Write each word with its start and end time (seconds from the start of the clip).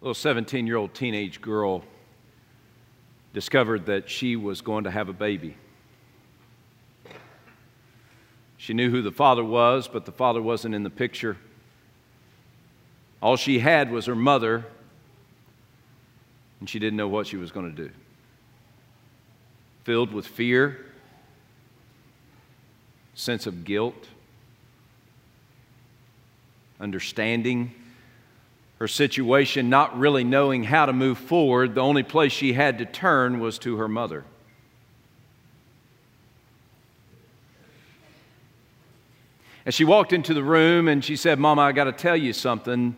little 0.00 0.14
17 0.14 0.66
year 0.66 0.76
old 0.76 0.94
teenage 0.94 1.40
girl 1.40 1.82
discovered 3.34 3.86
that 3.86 4.08
she 4.08 4.36
was 4.36 4.60
going 4.60 4.84
to 4.84 4.90
have 4.90 5.08
a 5.08 5.12
baby. 5.12 5.56
She 8.56 8.74
knew 8.74 8.90
who 8.90 9.02
the 9.02 9.12
father 9.12 9.44
was, 9.44 9.88
but 9.88 10.04
the 10.04 10.12
father 10.12 10.42
wasn't 10.42 10.74
in 10.74 10.82
the 10.82 10.90
picture. 10.90 11.36
All 13.22 13.36
she 13.36 13.58
had 13.58 13.90
was 13.90 14.06
her 14.06 14.14
mother, 14.14 14.64
and 16.60 16.68
she 16.68 16.78
didn't 16.78 16.96
know 16.96 17.08
what 17.08 17.26
she 17.26 17.36
was 17.36 17.52
going 17.52 17.74
to 17.74 17.84
do. 17.88 17.90
Filled 19.84 20.12
with 20.12 20.26
fear, 20.26 20.86
sense 23.14 23.46
of 23.46 23.64
guilt, 23.64 24.08
understanding 26.80 27.72
her 28.78 28.88
situation, 28.88 29.68
not 29.68 29.98
really 29.98 30.22
knowing 30.22 30.62
how 30.64 30.86
to 30.86 30.92
move 30.92 31.18
forward, 31.18 31.74
the 31.74 31.80
only 31.80 32.04
place 32.04 32.32
she 32.32 32.52
had 32.52 32.78
to 32.78 32.84
turn 32.84 33.40
was 33.40 33.58
to 33.58 33.76
her 33.76 33.88
mother. 33.88 34.24
And 39.66 39.74
she 39.74 39.84
walked 39.84 40.12
into 40.12 40.32
the 40.32 40.42
room 40.42 40.88
and 40.88 41.04
she 41.04 41.16
said, 41.16 41.38
Mama, 41.38 41.62
I 41.62 41.72
got 41.72 41.84
to 41.84 41.92
tell 41.92 42.16
you 42.16 42.32
something. 42.32 42.96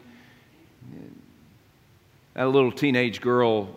That 2.35 2.45
little 2.45 2.71
teenage 2.71 3.21
girl 3.21 3.77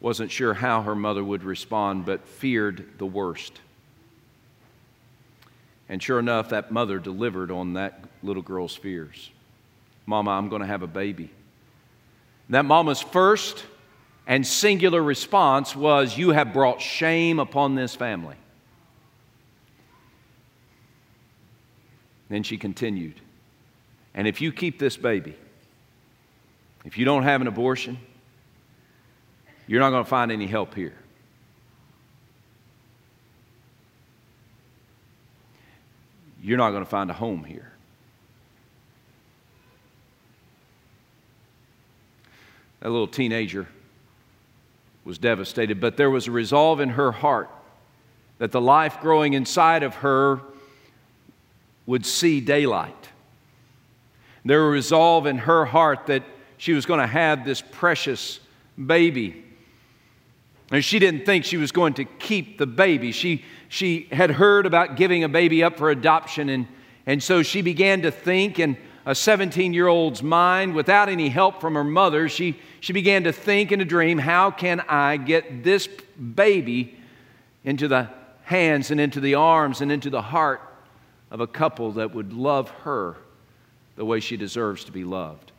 wasn't 0.00 0.30
sure 0.30 0.54
how 0.54 0.82
her 0.82 0.94
mother 0.94 1.24
would 1.24 1.42
respond, 1.44 2.04
but 2.04 2.26
feared 2.28 2.98
the 2.98 3.06
worst. 3.06 3.60
And 5.88 6.02
sure 6.02 6.18
enough, 6.18 6.50
that 6.50 6.70
mother 6.70 6.98
delivered 6.98 7.50
on 7.50 7.72
that 7.72 8.04
little 8.22 8.42
girl's 8.42 8.76
fears. 8.76 9.30
Mama, 10.06 10.32
I'm 10.32 10.48
going 10.48 10.62
to 10.62 10.68
have 10.68 10.82
a 10.82 10.86
baby. 10.86 11.30
That 12.48 12.64
mama's 12.64 13.00
first 13.00 13.64
and 14.26 14.46
singular 14.46 15.02
response 15.02 15.74
was, 15.74 16.16
You 16.16 16.30
have 16.30 16.52
brought 16.52 16.80
shame 16.80 17.38
upon 17.38 17.74
this 17.74 17.94
family. 17.94 18.36
Then 22.28 22.42
she 22.42 22.56
continued, 22.56 23.20
And 24.14 24.26
if 24.26 24.40
you 24.40 24.52
keep 24.52 24.78
this 24.78 24.96
baby, 24.96 25.36
if 26.84 26.98
you 26.98 27.04
don't 27.04 27.22
have 27.22 27.40
an 27.40 27.46
abortion, 27.46 27.98
you're 29.66 29.80
not 29.80 29.90
going 29.90 30.04
to 30.04 30.10
find 30.10 30.32
any 30.32 30.46
help 30.46 30.74
here. 30.74 30.94
You're 36.42 36.58
not 36.58 36.70
going 36.70 36.84
to 36.84 36.90
find 36.90 37.08
a 37.10 37.14
home 37.14 37.44
here. 37.44 37.71
That 42.82 42.90
little 42.90 43.06
teenager 43.06 43.68
was 45.04 45.16
devastated, 45.16 45.80
but 45.80 45.96
there 45.96 46.10
was 46.10 46.26
a 46.26 46.32
resolve 46.32 46.80
in 46.80 46.90
her 46.90 47.12
heart 47.12 47.48
that 48.38 48.50
the 48.50 48.60
life 48.60 49.00
growing 49.00 49.34
inside 49.34 49.84
of 49.84 49.94
her 49.96 50.40
would 51.86 52.04
see 52.04 52.40
daylight. 52.40 53.08
There 54.44 54.64
was 54.64 54.66
a 54.66 54.72
resolve 54.72 55.26
in 55.26 55.38
her 55.38 55.64
heart 55.64 56.06
that 56.06 56.24
she 56.56 56.72
was 56.72 56.84
going 56.84 56.98
to 56.98 57.06
have 57.06 57.44
this 57.44 57.60
precious 57.60 58.40
baby. 58.84 59.44
And 60.72 60.84
she 60.84 60.98
didn't 60.98 61.24
think 61.24 61.44
she 61.44 61.58
was 61.58 61.70
going 61.70 61.94
to 61.94 62.04
keep 62.04 62.58
the 62.58 62.66
baby. 62.66 63.12
She, 63.12 63.44
she 63.68 64.08
had 64.10 64.32
heard 64.32 64.66
about 64.66 64.96
giving 64.96 65.22
a 65.22 65.28
baby 65.28 65.62
up 65.62 65.78
for 65.78 65.90
adoption, 65.90 66.48
and, 66.48 66.66
and 67.06 67.22
so 67.22 67.44
she 67.44 67.62
began 67.62 68.02
to 68.02 68.10
think, 68.10 68.58
and 68.58 68.76
a 69.04 69.14
17 69.14 69.72
year 69.72 69.88
old's 69.88 70.22
mind, 70.22 70.74
without 70.74 71.08
any 71.08 71.28
help 71.28 71.60
from 71.60 71.74
her 71.74 71.84
mother, 71.84 72.28
she, 72.28 72.58
she 72.80 72.92
began 72.92 73.24
to 73.24 73.32
think 73.32 73.72
and 73.72 73.80
to 73.80 73.84
dream 73.84 74.18
how 74.18 74.50
can 74.50 74.80
I 74.80 75.16
get 75.16 75.64
this 75.64 75.88
baby 76.34 76.96
into 77.64 77.88
the 77.88 78.08
hands 78.44 78.90
and 78.90 79.00
into 79.00 79.20
the 79.20 79.34
arms 79.34 79.80
and 79.80 79.90
into 79.90 80.10
the 80.10 80.22
heart 80.22 80.60
of 81.30 81.40
a 81.40 81.46
couple 81.46 81.92
that 81.92 82.14
would 82.14 82.32
love 82.32 82.70
her 82.70 83.16
the 83.96 84.04
way 84.04 84.20
she 84.20 84.36
deserves 84.36 84.84
to 84.84 84.92
be 84.92 85.04
loved? 85.04 85.52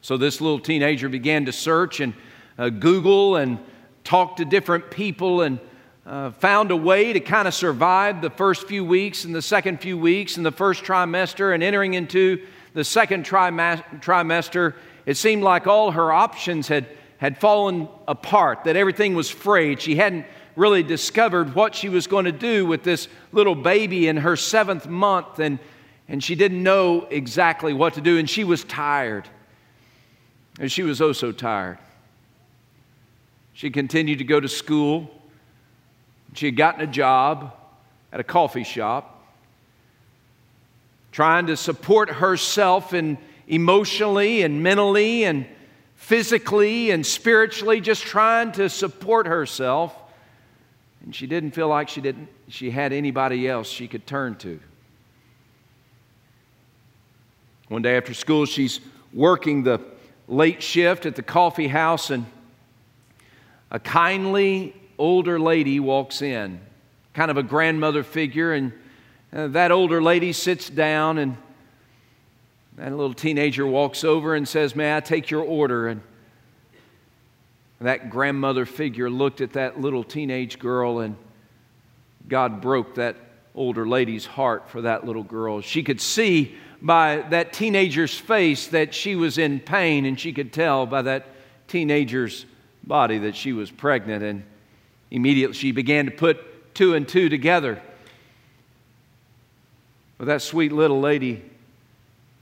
So 0.00 0.16
this 0.16 0.40
little 0.40 0.58
teenager 0.58 1.08
began 1.08 1.44
to 1.44 1.52
search 1.52 2.00
and 2.00 2.14
uh, 2.58 2.70
Google 2.70 3.36
and 3.36 3.58
talk 4.04 4.36
to 4.36 4.44
different 4.44 4.90
people 4.90 5.42
and 5.42 5.60
uh, 6.04 6.30
found 6.32 6.70
a 6.70 6.76
way 6.76 7.12
to 7.12 7.20
kind 7.20 7.46
of 7.46 7.54
survive 7.54 8.20
the 8.20 8.30
first 8.30 8.66
few 8.66 8.84
weeks 8.84 9.24
and 9.24 9.34
the 9.34 9.42
second 9.42 9.80
few 9.80 9.96
weeks 9.96 10.36
and 10.36 10.44
the 10.44 10.52
first 10.52 10.82
trimester 10.82 11.54
and 11.54 11.62
entering 11.62 11.94
into 11.94 12.44
the 12.74 12.84
second 12.84 13.24
trimester. 13.24 14.74
It 15.06 15.16
seemed 15.16 15.42
like 15.42 15.66
all 15.66 15.92
her 15.92 16.12
options 16.12 16.68
had, 16.68 16.86
had 17.18 17.38
fallen 17.38 17.88
apart, 18.08 18.64
that 18.64 18.76
everything 18.76 19.14
was 19.14 19.30
frayed. 19.30 19.80
She 19.80 19.94
hadn't 19.96 20.26
really 20.56 20.82
discovered 20.82 21.54
what 21.54 21.74
she 21.74 21.88
was 21.88 22.06
going 22.06 22.24
to 22.24 22.32
do 22.32 22.66
with 22.66 22.82
this 22.82 23.08
little 23.30 23.54
baby 23.54 24.08
in 24.08 24.18
her 24.18 24.36
seventh 24.36 24.88
month, 24.88 25.38
and, 25.38 25.58
and 26.08 26.22
she 26.22 26.34
didn't 26.34 26.62
know 26.62 27.06
exactly 27.10 27.72
what 27.72 27.94
to 27.94 28.00
do, 28.00 28.18
and 28.18 28.28
she 28.28 28.44
was 28.44 28.64
tired. 28.64 29.28
And 30.58 30.70
she 30.70 30.82
was 30.82 31.00
oh 31.00 31.12
so 31.12 31.32
tired. 31.32 31.78
She 33.54 33.70
continued 33.70 34.18
to 34.18 34.24
go 34.24 34.40
to 34.40 34.48
school. 34.48 35.10
She 36.34 36.46
had 36.46 36.56
gotten 36.56 36.80
a 36.80 36.86
job 36.86 37.54
at 38.12 38.20
a 38.20 38.24
coffee 38.24 38.64
shop, 38.64 39.24
trying 41.10 41.46
to 41.46 41.56
support 41.56 42.10
herself 42.10 42.92
and 42.92 43.18
emotionally 43.46 44.42
and 44.42 44.62
mentally 44.62 45.24
and 45.24 45.46
physically 45.94 46.90
and 46.90 47.04
spiritually, 47.04 47.80
just 47.80 48.02
trying 48.02 48.52
to 48.52 48.68
support 48.68 49.26
herself. 49.26 49.94
And 51.04 51.14
she 51.14 51.26
didn't 51.26 51.50
feel 51.52 51.68
like 51.68 51.88
she 51.88 52.00
didn't 52.00 52.28
she 52.48 52.70
had 52.70 52.92
anybody 52.92 53.48
else 53.48 53.68
she 53.68 53.88
could 53.88 54.06
turn 54.06 54.36
to. 54.36 54.60
One 57.68 57.82
day 57.82 57.96
after 57.96 58.12
school, 58.12 58.44
she's 58.44 58.80
working 59.12 59.62
the 59.62 59.80
late 60.28 60.62
shift 60.62 61.06
at 61.06 61.16
the 61.16 61.22
coffee 61.22 61.68
house 61.68 62.10
and 62.10 62.26
a 63.70 63.78
kindly 63.78 64.74
older 64.98 65.38
lady 65.38 65.80
walks 65.80 66.22
in, 66.22 66.60
kind 67.14 67.30
of 67.30 67.36
a 67.36 67.42
grandmother 67.42 68.02
figure, 68.02 68.52
and 68.52 68.72
uh, 69.32 69.48
that 69.48 69.70
older 69.70 70.02
lady 70.02 70.32
sits 70.32 70.68
down, 70.68 71.18
and 71.18 71.36
that 72.76 72.90
little 72.90 73.14
teenager 73.14 73.66
walks 73.66 74.04
over 74.04 74.34
and 74.34 74.48
says, 74.48 74.74
May 74.76 74.96
I 74.96 75.00
take 75.00 75.30
your 75.30 75.42
order? 75.42 75.88
And 75.88 76.00
that 77.80 78.10
grandmother 78.10 78.64
figure 78.64 79.10
looked 79.10 79.40
at 79.40 79.54
that 79.54 79.80
little 79.80 80.04
teenage 80.04 80.58
girl, 80.58 81.00
and 81.00 81.16
God 82.28 82.60
broke 82.60 82.94
that 82.94 83.16
older 83.54 83.86
lady's 83.86 84.24
heart 84.24 84.70
for 84.70 84.82
that 84.82 85.04
little 85.04 85.22
girl. 85.22 85.60
She 85.60 85.82
could 85.82 86.00
see 86.00 86.54
by 86.80 87.24
that 87.30 87.52
teenager's 87.52 88.16
face 88.16 88.68
that 88.68 88.94
she 88.94 89.16
was 89.16 89.38
in 89.38 89.60
pain, 89.60 90.04
and 90.04 90.18
she 90.18 90.32
could 90.32 90.52
tell 90.52 90.86
by 90.86 91.02
that 91.02 91.26
teenager's 91.68 92.46
body 92.84 93.18
that 93.18 93.36
she 93.36 93.52
was 93.52 93.70
pregnant. 93.70 94.24
And 94.24 94.44
Immediately, 95.12 95.54
she 95.54 95.72
began 95.72 96.06
to 96.06 96.10
put 96.10 96.74
two 96.74 96.94
and 96.94 97.06
two 97.06 97.28
together. 97.28 97.82
But 100.16 100.24
that 100.24 100.40
sweet 100.40 100.72
little 100.72 101.00
lady 101.00 101.42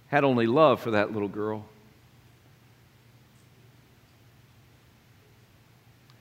had 0.06 0.22
only 0.22 0.47
love 0.47 0.81
for 0.81 0.92
that 0.92 1.12
little 1.12 1.28
girl. 1.28 1.64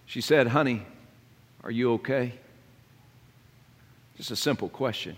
She 0.07 0.21
said, 0.21 0.47
Honey, 0.47 0.87
are 1.63 1.69
you 1.69 1.93
okay? 1.93 2.33
Just 4.17 4.31
a 4.31 4.35
simple 4.35 4.69
question. 4.69 5.17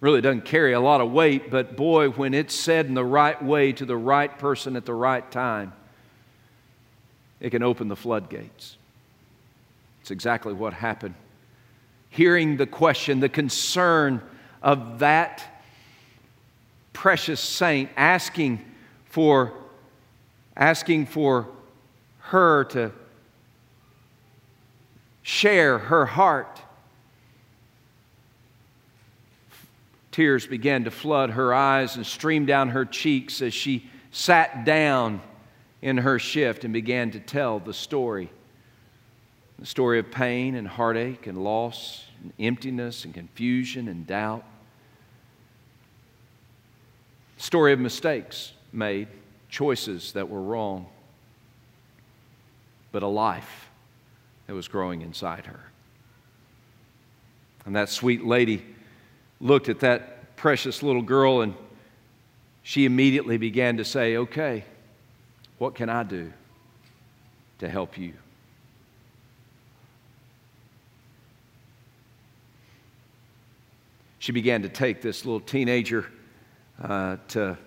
Really 0.00 0.20
doesn't 0.20 0.44
carry 0.44 0.72
a 0.72 0.80
lot 0.80 1.00
of 1.00 1.10
weight, 1.10 1.50
but 1.50 1.76
boy, 1.76 2.10
when 2.10 2.32
it's 2.32 2.54
said 2.54 2.86
in 2.86 2.94
the 2.94 3.04
right 3.04 3.42
way 3.42 3.72
to 3.72 3.84
the 3.84 3.96
right 3.96 4.38
person 4.38 4.76
at 4.76 4.84
the 4.84 4.94
right 4.94 5.28
time, 5.32 5.72
it 7.40 7.50
can 7.50 7.64
open 7.64 7.88
the 7.88 7.96
floodgates. 7.96 8.76
It's 10.04 10.10
exactly 10.10 10.52
what 10.52 10.74
happened. 10.74 11.14
Hearing 12.10 12.58
the 12.58 12.66
question, 12.66 13.20
the 13.20 13.30
concern 13.30 14.20
of 14.60 14.98
that 14.98 15.62
precious 16.92 17.40
saint 17.40 17.88
asking 17.96 18.62
for 19.06 19.54
asking 20.58 21.06
for 21.06 21.48
her 22.18 22.64
to 22.64 22.92
share 25.22 25.78
her 25.78 26.04
heart 26.04 26.60
tears 30.12 30.46
began 30.46 30.84
to 30.84 30.90
flood 30.90 31.30
her 31.30 31.54
eyes 31.54 31.96
and 31.96 32.04
stream 32.04 32.44
down 32.44 32.68
her 32.68 32.84
cheeks 32.84 33.40
as 33.40 33.54
she 33.54 33.88
sat 34.10 34.66
down 34.66 35.22
in 35.80 35.96
her 35.96 36.18
shift 36.18 36.64
and 36.64 36.74
began 36.74 37.10
to 37.10 37.18
tell 37.18 37.58
the 37.58 37.72
story 37.72 38.28
the 39.58 39.66
story 39.66 39.98
of 39.98 40.10
pain 40.10 40.54
and 40.54 40.66
heartache 40.66 41.26
and 41.26 41.42
loss 41.42 42.06
and 42.22 42.32
emptiness 42.38 43.04
and 43.04 43.14
confusion 43.14 43.88
and 43.88 44.06
doubt. 44.06 44.44
The 47.36 47.42
Story 47.42 47.72
of 47.72 47.78
mistakes 47.78 48.52
made, 48.72 49.08
choices 49.48 50.12
that 50.12 50.28
were 50.28 50.42
wrong, 50.42 50.86
but 52.92 53.02
a 53.02 53.08
life 53.08 53.70
that 54.46 54.54
was 54.54 54.68
growing 54.68 55.02
inside 55.02 55.46
her. 55.46 55.60
And 57.66 57.76
that 57.76 57.88
sweet 57.88 58.24
lady 58.24 58.64
looked 59.40 59.68
at 59.68 59.80
that 59.80 60.36
precious 60.36 60.82
little 60.82 61.02
girl 61.02 61.40
and 61.40 61.54
she 62.62 62.84
immediately 62.84 63.36
began 63.36 63.76
to 63.76 63.84
say, 63.84 64.16
Okay, 64.16 64.64
what 65.58 65.74
can 65.74 65.88
I 65.88 66.02
do 66.02 66.32
to 67.58 67.68
help 67.68 67.96
you? 67.96 68.14
She 74.24 74.32
began 74.32 74.62
to 74.62 74.70
take 74.70 75.02
this 75.02 75.26
little 75.26 75.38
teenager 75.38 76.06
uh, 76.82 77.18
to 77.28 77.58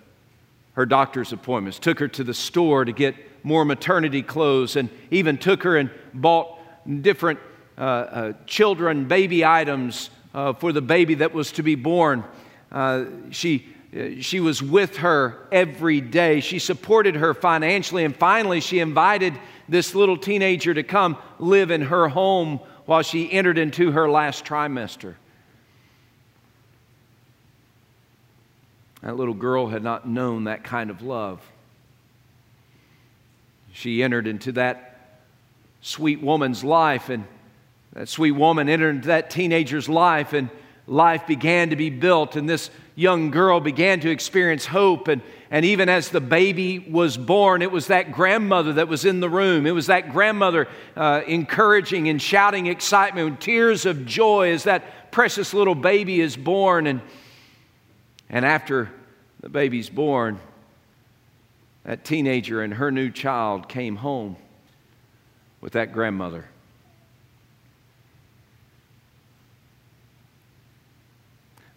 her 0.74 0.88
doctor's 0.88 1.32
appointments, 1.32 1.78
took 1.78 2.00
her 2.00 2.08
to 2.08 2.24
the 2.24 2.34
store 2.34 2.84
to 2.84 2.92
get 2.92 3.14
more 3.44 3.64
maternity 3.64 4.24
clothes, 4.24 4.76
and 4.76 4.90
even 5.12 5.38
took 5.38 5.62
her 5.62 5.78
and 5.78 5.92
bought 6.16 6.58
different 7.04 7.40
uh, 7.78 7.82
uh, 7.82 8.34
children, 8.48 9.08
baby 9.08 9.46
items 9.46 10.10
uh, 10.34 10.54
for 10.54 10.74
the 10.74 10.82
baby 10.82 11.14
that 11.14 11.32
was 11.32 11.52
to 11.52 11.62
be 11.62 11.76
born. 11.76 12.24
Uh, 12.72 13.06
she, 13.30 13.68
uh, 13.96 14.20
she 14.20 14.40
was 14.40 14.64
with 14.64 14.98
her 14.98 15.48
every 15.52 16.02
day. 16.02 16.40
She 16.40 16.58
supported 16.58 17.18
her 17.18 17.36
financially, 17.36 18.04
and 18.04 18.16
finally, 18.16 18.62
she 18.62 18.80
invited 18.80 19.36
this 19.70 19.94
little 19.94 20.18
teenager 20.18 20.74
to 20.74 20.82
come 20.82 21.18
live 21.38 21.70
in 21.70 21.84
her 21.84 22.08
home 22.08 22.60
while 22.88 23.04
she 23.04 23.32
entered 23.32 23.60
into 23.60 23.92
her 23.92 24.10
last 24.10 24.44
trimester. 24.44 25.18
That 29.08 29.16
little 29.16 29.34
girl 29.34 29.68
had 29.68 29.84
not 29.84 30.06
known 30.06 30.44
that 30.44 30.66
kind 30.66 30.90
of 30.90 31.02
love. 31.02 31.40
She 33.72 34.04
entered 34.04 34.28
into 34.28 34.52
that 34.52 35.22
sweet 35.80 36.22
woman's 36.22 36.62
life, 36.62 37.08
and 37.08 37.24
that 37.94 38.10
sweet 38.10 38.34
woman 38.34 38.68
entered 38.68 38.96
into 38.98 39.08
that 39.08 39.30
teenager's 39.30 39.88
life, 39.88 40.34
and 40.34 40.50
life 40.88 41.26
began 41.26 41.70
to 41.70 41.78
be 41.78 41.90
built, 41.90 42.36
and 42.36 42.50
this 42.50 42.70
young 42.96 43.32
girl 43.32 43.62
began 43.62 44.02
to 44.02 44.10
experience 44.10 44.66
hope. 44.66 45.08
And, 45.08 45.22
and 45.52 45.64
even 45.64 45.88
as 45.88 46.10
the 46.10 46.20
baby 46.20 46.80
was 46.80 47.16
born, 47.16 47.62
it 47.62 47.72
was 47.72 47.88
that 47.88 48.12
grandmother 48.12 48.74
that 48.74 48.90
was 48.90 49.06
in 49.06 49.22
the 49.22 49.30
room. 49.30 49.66
It 49.66 49.72
was 49.72 49.88
that 49.88 50.12
grandmother 50.12 50.68
uh, 50.98 51.22
encouraging 51.26 52.10
and 52.10 52.22
shouting 52.22 52.68
excitement, 52.68 53.26
and 53.26 53.40
tears 53.40 53.86
of 53.86 54.06
joy 54.06 54.52
as 54.52 54.66
that 54.66 55.14
precious 55.14 55.54
little 55.54 55.76
baby 55.76 56.20
is 56.20 56.36
born. 56.36 56.88
And, 56.88 57.00
and 58.30 58.44
after 58.44 58.92
the 59.48 59.52
baby's 59.52 59.90
born, 59.90 60.42
that 61.86 62.04
teenager 62.04 62.62
and 62.62 62.74
her 62.74 62.92
new 62.92 63.10
child 63.10 63.70
came 63.70 63.96
home 63.96 64.36
with 65.62 65.72
that 65.72 65.94
grandmother. 65.94 66.50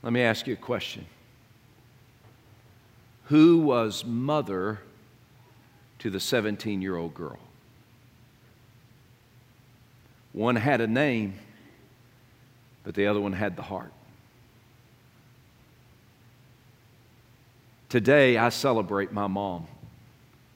Let 0.03 0.13
me 0.13 0.21
ask 0.21 0.49
you 0.49 0.55
a 0.55 0.57
question. 0.57 1.07
Who 3.27 3.59
was 3.59 4.05
mother 4.05 4.81
to 6.01 6.11
the 6.11 6.19
17 6.19 6.83
year 6.83 6.97
old 6.97 7.15
girl? 7.15 7.39
One 10.33 10.57
had 10.57 10.81
a 10.81 10.89
name, 10.89 11.35
but 12.83 12.97
the 12.97 13.07
other 13.07 13.21
one 13.21 13.35
had 13.35 13.55
the 13.55 13.63
heart. 13.63 13.93
Today, 17.91 18.39
I 18.39 18.49
celebrate 18.49 19.13
my 19.13 19.27
mom, 19.27 19.67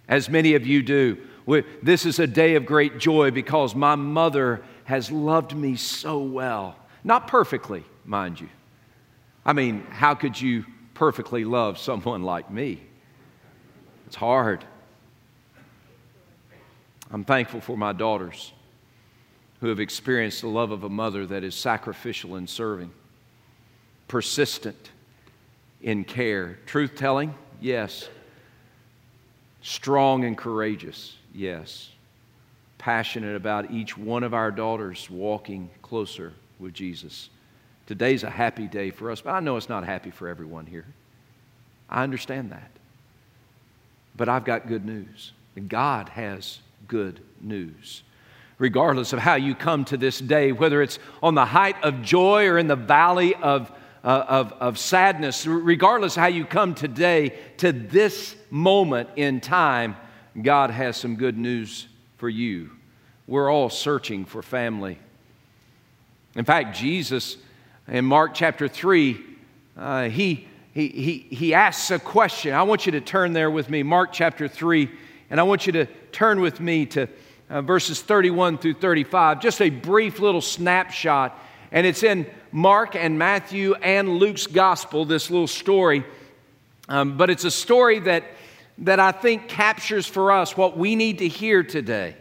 as 0.08 0.28
many 0.30 0.54
of 0.54 0.66
you 0.66 0.82
do. 0.82 1.18
This 1.82 2.06
is 2.06 2.18
a 2.20 2.26
day 2.26 2.54
of 2.54 2.64
great 2.64 2.98
joy 2.98 3.32
because 3.32 3.74
my 3.74 3.96
mother 3.96 4.62
has 4.84 5.10
loved 5.10 5.54
me 5.54 5.76
so 5.76 6.18
well. 6.18 6.76
Not 7.02 7.26
perfectly, 7.26 7.84
mind 8.04 8.40
you. 8.40 8.48
I 9.44 9.52
mean, 9.52 9.84
how 9.90 10.14
could 10.14 10.40
you 10.40 10.64
perfectly 10.94 11.44
love 11.44 11.76
someone 11.76 12.22
like 12.22 12.50
me? 12.50 12.80
It's 14.06 14.16
hard. 14.16 14.64
I'm 17.10 17.24
thankful 17.24 17.60
for 17.60 17.76
my 17.76 17.92
daughters 17.92 18.52
who 19.60 19.66
have 19.68 19.80
experienced 19.80 20.40
the 20.40 20.48
love 20.48 20.70
of 20.70 20.84
a 20.84 20.88
mother 20.88 21.26
that 21.26 21.42
is 21.42 21.54
sacrificial 21.54 22.36
and 22.36 22.48
serving, 22.48 22.92
persistent 24.06 24.90
in 25.84 26.02
care. 26.02 26.58
Truth 26.66 26.96
telling? 26.96 27.34
Yes. 27.60 28.08
Strong 29.60 30.24
and 30.24 30.36
courageous? 30.36 31.14
Yes. 31.32 31.90
Passionate 32.78 33.36
about 33.36 33.70
each 33.70 33.96
one 33.96 34.24
of 34.24 34.34
our 34.34 34.50
daughters 34.50 35.08
walking 35.08 35.70
closer 35.82 36.32
with 36.58 36.72
Jesus. 36.72 37.28
Today's 37.86 38.24
a 38.24 38.30
happy 38.30 38.66
day 38.66 38.90
for 38.90 39.10
us, 39.10 39.20
but 39.20 39.32
I 39.32 39.40
know 39.40 39.58
it's 39.58 39.68
not 39.68 39.84
happy 39.84 40.10
for 40.10 40.26
everyone 40.26 40.64
here. 40.64 40.86
I 41.88 42.02
understand 42.02 42.50
that. 42.50 42.70
But 44.16 44.30
I've 44.30 44.44
got 44.44 44.66
good 44.66 44.86
news. 44.86 45.32
And 45.54 45.68
God 45.68 46.08
has 46.08 46.60
good 46.88 47.20
news. 47.42 48.02
Regardless 48.58 49.12
of 49.12 49.18
how 49.18 49.34
you 49.34 49.54
come 49.54 49.84
to 49.86 49.98
this 49.98 50.18
day, 50.18 50.50
whether 50.50 50.80
it's 50.80 50.98
on 51.22 51.34
the 51.34 51.44
height 51.44 51.76
of 51.82 52.00
joy 52.00 52.46
or 52.46 52.56
in 52.56 52.68
the 52.68 52.76
valley 52.76 53.34
of 53.34 53.70
uh, 54.04 54.24
of, 54.28 54.52
of 54.60 54.78
sadness, 54.78 55.46
regardless 55.46 56.14
how 56.14 56.26
you 56.26 56.44
come 56.44 56.74
today 56.74 57.34
to 57.56 57.72
this 57.72 58.36
moment 58.50 59.08
in 59.16 59.40
time, 59.40 59.96
God 60.40 60.70
has 60.70 60.96
some 60.96 61.16
good 61.16 61.38
news 61.38 61.88
for 62.18 62.28
you. 62.28 62.70
We're 63.26 63.50
all 63.50 63.70
searching 63.70 64.26
for 64.26 64.42
family. 64.42 64.98
In 66.36 66.44
fact, 66.44 66.76
Jesus 66.76 67.38
in 67.88 68.04
Mark 68.04 68.34
chapter 68.34 68.68
3, 68.68 69.20
uh, 69.76 70.04
he, 70.04 70.48
he, 70.72 70.88
he, 70.88 71.18
he 71.30 71.54
asks 71.54 71.90
a 71.90 71.98
question. 71.98 72.54
I 72.54 72.62
want 72.62 72.86
you 72.86 72.92
to 72.92 73.00
turn 73.00 73.32
there 73.32 73.50
with 73.50 73.70
me, 73.70 73.82
Mark 73.82 74.12
chapter 74.12 74.48
3, 74.48 74.90
and 75.30 75.40
I 75.40 75.42
want 75.42 75.66
you 75.66 75.72
to 75.72 75.86
turn 76.12 76.40
with 76.40 76.60
me 76.60 76.86
to 76.86 77.08
uh, 77.50 77.62
verses 77.62 78.00
31 78.00 78.58
through 78.58 78.74
35, 78.74 79.40
just 79.40 79.60
a 79.60 79.70
brief 79.70 80.18
little 80.18 80.40
snapshot. 80.40 81.38
And 81.74 81.88
it's 81.88 82.04
in 82.04 82.24
Mark 82.52 82.94
and 82.94 83.18
Matthew 83.18 83.74
and 83.74 84.08
Luke's 84.08 84.46
gospel, 84.46 85.04
this 85.04 85.28
little 85.28 85.48
story. 85.48 86.04
Um, 86.88 87.16
but 87.16 87.30
it's 87.30 87.42
a 87.42 87.50
story 87.50 87.98
that, 87.98 88.22
that 88.78 89.00
I 89.00 89.10
think 89.10 89.48
captures 89.48 90.06
for 90.06 90.30
us 90.30 90.56
what 90.56 90.78
we 90.78 90.94
need 90.94 91.18
to 91.18 91.26
hear 91.26 91.64
today 91.64 92.14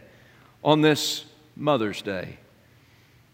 on 0.64 0.80
this 0.80 1.24
Mother's 1.54 2.02
Day. 2.02 2.36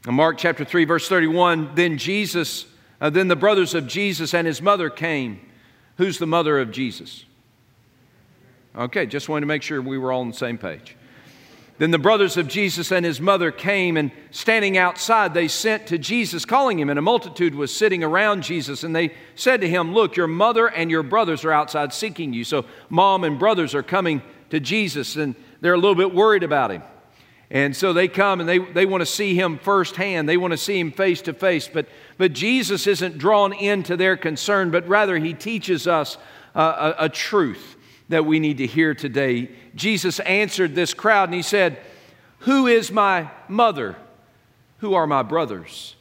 In 0.07 0.12
Mark 0.12 0.37
chapter 0.37 0.62
3, 0.62 0.85
verse 0.85 1.09
31, 1.09 1.75
then 1.75 1.97
Jesus, 1.97 2.67
uh, 3.00 3.09
then 3.09 3.29
the 3.29 3.37
brothers 3.37 3.75
of 3.75 3.87
Jesus 3.87 4.35
and 4.35 4.47
his 4.47 4.61
mother 4.61 4.91
came. 4.91 5.41
Who's 5.97 6.19
the 6.19 6.27
mother 6.27 6.59
of 6.59 6.71
Jesus? 6.71 7.25
Okay, 8.77 9.07
just 9.07 9.31
wanted 9.31 9.41
to 9.41 9.47
make 9.47 9.62
sure 9.62 9.81
we 9.81 9.97
were 9.97 10.12
all 10.12 10.21
on 10.21 10.29
the 10.29 10.37
same 10.37 10.59
page. 10.59 10.97
Then 11.81 11.93
the 11.93 11.99
brothers 11.99 12.37
of 12.37 12.47
Jesus 12.47 12.93
and 12.93 13.07
his 13.07 13.23
mother 13.23 13.51
came, 13.51 13.97
and 13.97 14.11
standing 14.33 14.77
outside, 14.77 15.33
they 15.33 15.49
sent 15.49 15.87
to 15.87 15.97
Jesus, 15.97 16.45
calling 16.45 16.79
him. 16.79 16.91
And 16.91 16.99
a 16.99 17.03
multitude 17.03 17.55
was 17.55 17.75
sitting 17.75 18.05
around 18.05 18.43
Jesus, 18.43 18.85
and 18.85 18.95
they 18.95 19.15
said 19.35 19.63
to 19.63 19.69
him, 19.69 19.95
Look, 19.95 20.15
your 20.15 20.27
mother 20.27 20.67
and 20.67 20.91
your 20.91 21.03
brothers 21.03 21.43
are 21.43 21.53
outside 21.53 21.95
seeking 21.95 22.35
you. 22.35 22.45
So, 22.45 22.67
mom 22.91 23.25
and 23.25 23.39
brothers 23.39 23.75
are 23.75 23.83
coming 23.83 24.21
to 24.51 24.61
Jesus, 24.61 25.17
and 25.17 25.35
they're 25.63 25.73
a 25.73 25.79
little 25.79 25.95
bit 25.95 26.15
worried 26.15 26.43
about 26.43 26.71
him. 26.71 26.83
And 27.51 27.75
so 27.75 27.95
they 27.95 28.09
come 28.09 28.41
and 28.41 28.49
they, 28.49 28.59
they 28.59 28.85
want 28.85 29.01
to 29.01 29.07
see 29.07 29.35
him 29.35 29.59
firsthand. 29.59 30.29
They 30.29 30.37
want 30.37 30.51
to 30.51 30.59
see 30.59 30.79
him 30.79 30.93
face 30.93 31.23
to 31.23 31.33
face. 31.33 31.67
But, 31.67 31.89
but 32.19 32.35
Jesus 32.35 32.87
isn't 32.87 33.17
drawn 33.17 33.55
into 33.55 33.97
their 33.97 34.19
concern, 34.19 34.71
but 34.71 34.87
rather 34.87 35.17
he 35.17 35.33
teaches 35.33 35.87
us 35.87 36.19
a, 36.55 36.95
a 36.99 37.09
truth 37.09 37.77
that 38.11 38.26
we 38.26 38.40
need 38.40 38.59
to 38.59 38.67
hear 38.67 38.93
today. 38.93 39.49
Jesus 39.75 40.21
answered 40.21 40.75
this 40.75 40.95
crowd 40.95 41.29
and 41.29 41.35
he 41.35 41.43
said, 41.43 41.79
Who 42.40 42.67
is 42.67 42.93
my 42.93 43.31
mother? 43.49 43.97
Who 44.79 44.95
are 44.95 45.07
my 45.07 45.23
brothers? 45.23 45.97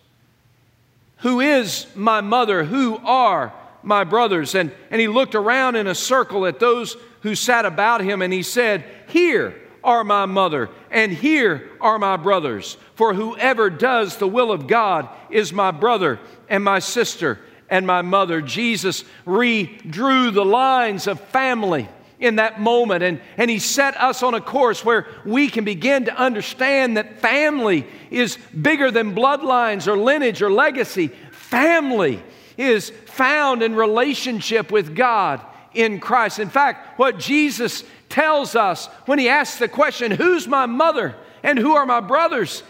Who 1.17 1.39
is 1.39 1.85
my 1.95 2.21
mother? 2.21 2.63
Who 2.63 2.97
are 2.97 3.53
my 3.83 4.03
brothers? 4.03 4.55
And, 4.55 4.71
and 4.89 4.99
he 4.99 5.07
looked 5.07 5.35
around 5.35 5.75
in 5.75 5.85
a 5.85 5.95
circle 5.95 6.45
at 6.45 6.59
those 6.59 6.97
who 7.21 7.35
sat 7.35 7.65
about 7.65 8.01
him 8.01 8.21
and 8.21 8.33
he 8.33 8.43
said, 8.43 8.83
Here 9.07 9.55
are 9.83 10.03
my 10.03 10.25
mother, 10.25 10.69
and 10.89 11.11
here 11.11 11.69
are 11.79 11.99
my 11.99 12.17
brothers. 12.17 12.75
For 12.95 13.13
whoever 13.13 13.69
does 13.69 14.17
the 14.17 14.27
will 14.27 14.51
of 14.51 14.67
God 14.67 15.07
is 15.29 15.53
my 15.53 15.71
brother 15.71 16.19
and 16.49 16.63
my 16.63 16.79
sister 16.79 17.39
and 17.69 17.85
my 17.85 18.01
mother. 18.01 18.41
Jesus 18.41 19.03
redrew 19.27 20.33
the 20.33 20.45
lines 20.45 21.05
of 21.05 21.19
family 21.19 21.87
in 22.19 22.35
that 22.35 22.59
moment. 22.59 23.03
And, 23.03 23.21
and 23.37 23.49
He 23.49 23.59
set 23.59 23.99
us 23.99 24.21
on 24.23 24.33
a 24.33 24.41
course 24.41 24.83
where 24.83 25.07
we 25.25 25.49
can 25.49 25.63
begin 25.63 26.05
to 26.05 26.15
understand 26.15 26.97
that 26.97 27.19
family 27.19 27.85
is 28.11 28.37
bigger 28.61 28.91
than 28.91 29.15
bloodlines 29.15 29.87
or 29.87 29.97
lineage 29.97 30.41
or 30.41 30.51
legacy. 30.51 31.07
Family 31.31 32.21
is 32.57 32.89
found 33.05 33.63
in 33.63 33.75
relationship 33.75 34.71
with 34.71 34.95
God 34.95 35.41
in 35.73 35.99
Christ. 35.99 36.39
In 36.39 36.49
fact, 36.49 36.99
what 36.99 37.17
Jesus 37.17 37.83
tells 38.09 38.55
us 38.55 38.87
when 39.05 39.19
he 39.19 39.29
asks 39.29 39.59
the 39.59 39.67
question, 39.67 40.11
Who's 40.11 40.47
my 40.47 40.65
mother 40.65 41.15
and 41.43 41.57
who 41.57 41.73
are 41.73 41.85
my 41.85 42.01
brothers? 42.01 42.63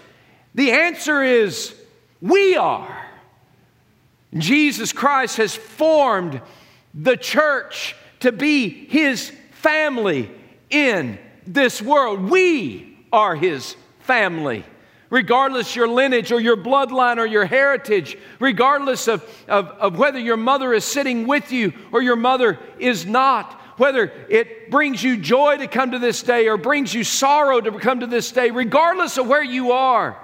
The 0.54 0.72
answer 0.72 1.24
is, 1.24 1.74
We 2.22 2.56
are. 2.56 3.06
Jesus 4.38 4.94
Christ 4.94 5.38
has 5.38 5.56
formed 5.56 6.40
the 6.94 7.18
church 7.18 7.96
to 8.20 8.32
be 8.32 8.70
his 8.70 9.32
family 9.60 10.32
in 10.70 11.20
this 11.46 11.82
world. 11.82 12.30
We 12.30 12.98
are 13.12 13.36
his 13.36 13.76
family. 14.00 14.66
Regardless 15.10 15.76
your 15.76 15.88
lineage 15.88 16.32
or 16.32 16.40
your 16.40 16.56
bloodline 16.56 17.18
or 17.18 17.26
your 17.26 17.46
heritage, 17.46 18.18
regardless 18.40 19.08
of, 19.08 19.24
of, 19.48 19.68
of 19.68 19.98
whether 19.98 20.20
your 20.20 20.38
mother 20.38 20.74
is 20.74 20.86
sitting 20.86 21.26
with 21.28 21.52
you 21.52 21.74
or 21.92 22.02
your 22.02 22.16
mother 22.16 22.60
is 22.78 23.06
not, 23.06 23.54
whether 23.78 24.12
it 24.30 24.70
brings 24.70 25.04
you 25.04 25.18
joy 25.18 25.58
to 25.58 25.68
come 25.68 25.92
to 25.92 26.00
this 26.00 26.22
day 26.22 26.48
or 26.48 26.58
brings 26.58 26.94
you 26.94 27.04
sorrow 27.04 27.60
to 27.60 27.72
come 27.80 28.02
to 28.02 28.08
this 28.08 28.32
day, 28.32 28.52
regardless 28.52 29.18
of 29.18 29.28
where 29.28 29.44
you 29.44 29.72
are, 29.72 30.16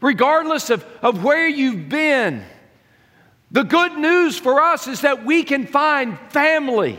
regardless 0.00 0.68
of, 0.70 0.84
of 1.00 1.22
where 1.22 1.46
you've 1.46 1.88
been, 1.88 2.44
the 3.50 3.62
good 3.62 3.96
news 3.96 4.36
for 4.36 4.60
us 4.60 4.88
is 4.88 5.02
that 5.02 5.24
we 5.24 5.42
can 5.44 5.66
find 5.66 6.18
family 6.30 6.98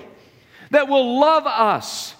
that 0.72 0.88
will 0.88 1.20
love 1.20 1.46
us 1.46 2.16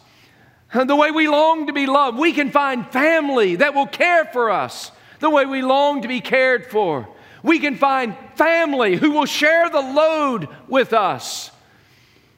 the 0.74 0.96
way 0.96 1.12
we 1.12 1.28
long 1.28 1.68
to 1.68 1.74
be 1.74 1.86
loved. 1.86 2.18
We 2.18 2.34
can 2.34 2.52
find 2.52 2.88
family 2.92 3.58
that 3.58 3.74
will 3.74 3.88
care 3.88 4.26
for 4.26 4.52
us 4.52 4.92
the 5.20 5.30
way 5.30 5.46
we 5.46 5.62
long 5.62 6.02
to 6.04 6.08
be 6.08 6.22
cared 6.22 6.68
for. 6.68 7.08
We 7.44 7.60
can 7.60 7.76
find 7.76 8.16
family 8.36 8.96
who 8.96 9.12
will 9.12 9.26
share 9.26 9.70
the 9.70 9.82
load 9.82 10.50
with 10.68 10.94
us. 10.94 11.52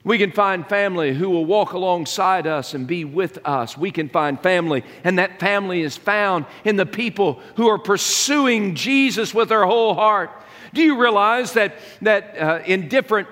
We 0.03 0.17
can 0.17 0.31
find 0.31 0.67
family 0.67 1.13
who 1.13 1.29
will 1.29 1.45
walk 1.45 1.73
alongside 1.73 2.47
us 2.47 2.73
and 2.73 2.87
be 2.87 3.05
with 3.05 3.37
us. 3.45 3.77
We 3.77 3.91
can 3.91 4.09
find 4.09 4.39
family, 4.39 4.83
and 5.03 5.19
that 5.19 5.39
family 5.39 5.81
is 5.81 5.95
found 5.95 6.45
in 6.63 6.75
the 6.75 6.87
people 6.87 7.39
who 7.55 7.67
are 7.67 7.77
pursuing 7.77 8.73
Jesus 8.73 9.33
with 9.33 9.49
their 9.49 9.65
whole 9.65 9.93
heart. 9.93 10.31
Do 10.73 10.81
you 10.81 10.99
realize 10.99 11.53
that, 11.53 11.75
that 12.01 12.37
uh, 12.37 12.63
in 12.65 12.87
different 12.87 13.27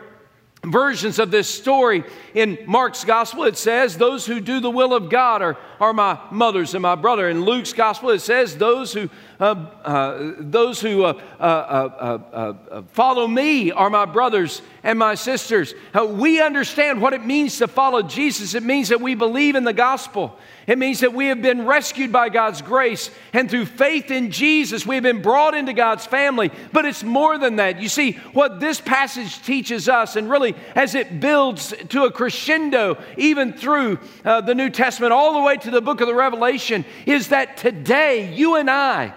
versions 0.72 1.20
of 1.20 1.32
this 1.32 1.48
story. 1.48 2.04
In 2.34 2.58
Mark's 2.66 3.04
gospel, 3.04 3.44
it 3.44 3.58
says, 3.58 3.98
Those 3.98 4.26
who 4.26 4.40
do 4.40 4.60
the 4.60 4.70
will 4.70 4.94
of 4.94 5.10
God 5.10 5.42
are, 5.42 5.58
are 5.80 5.94
my 5.94 6.20
mothers 6.32 6.74
and 6.74 6.82
my 6.82 6.96
brother. 6.96 7.30
In 7.30 7.44
Luke's 7.46 7.74
gospel, 7.74 8.10
it 8.10 8.20
says, 8.20 8.58
Those 8.58 8.94
who, 8.94 9.10
uh, 9.40 9.44
uh, 9.84 10.34
those 10.38 10.82
who 10.82 11.04
uh, 11.04 11.14
uh, 11.40 11.44
uh, 11.44 12.54
uh 12.70 12.82
follow 12.92 13.28
me 13.28 13.72
are 13.72 13.90
my 13.90 14.06
brothers 14.06 14.62
and 14.84 15.00
my 15.00 15.16
sisters. 15.16 15.74
we 16.08 16.42
understand 16.42 17.02
what 17.02 17.14
it 17.14 17.26
means 17.26 17.58
to 17.58 17.68
follow 17.68 18.02
Jesus. 18.02 18.56
It 18.56 18.64
means 18.64 18.90
that 18.90 19.02
we 19.02 19.16
believe 19.16 19.56
in 19.56 19.64
the 19.64 19.74
gospel. 19.74 20.38
It 20.68 20.78
means 20.78 21.00
that 21.00 21.14
we 21.14 21.28
have 21.28 21.42
been 21.42 21.66
rescued 21.66 22.12
by 22.12 22.30
God's 22.30 22.62
grace, 22.62 23.10
and 23.34 23.50
through 23.50 23.66
faith 23.66 24.12
in 24.12 24.30
Jesus, 24.30 24.86
we 24.86 24.96
have 24.96 25.04
been 25.04 25.22
brought 25.22 25.56
into 25.56 25.74
God's 25.74 26.06
family. 26.06 26.52
But 26.72 26.86
it's 26.86 27.04
more 27.04 27.38
than 27.38 27.56
that. 27.56 27.82
You 27.82 27.90
see, 27.90 28.14
what 28.34 28.60
this 28.60 28.80
passage 28.80 29.42
teaches 29.42 29.90
us, 29.90 30.16
and 30.16 30.30
really 30.30 30.56
as 30.76 30.94
it 30.94 31.20
builds 31.20 31.74
to 31.90 32.04
a 32.04 32.12
crescendo, 32.12 32.98
even 33.18 33.54
through 33.54 34.00
the 34.24 34.54
New 34.54 34.70
Testament, 34.70 35.12
all 35.12 35.34
the 35.34 35.42
way 35.42 35.58
to 35.58 35.69
the 35.70 35.82
book 35.82 36.02
of 36.02 36.08
the 36.08 36.16
Revelation, 36.16 36.86
is 37.06 37.30
that 37.30 37.58
today, 37.58 38.34
you 38.34 38.56
and 38.56 38.70
I 38.70 39.14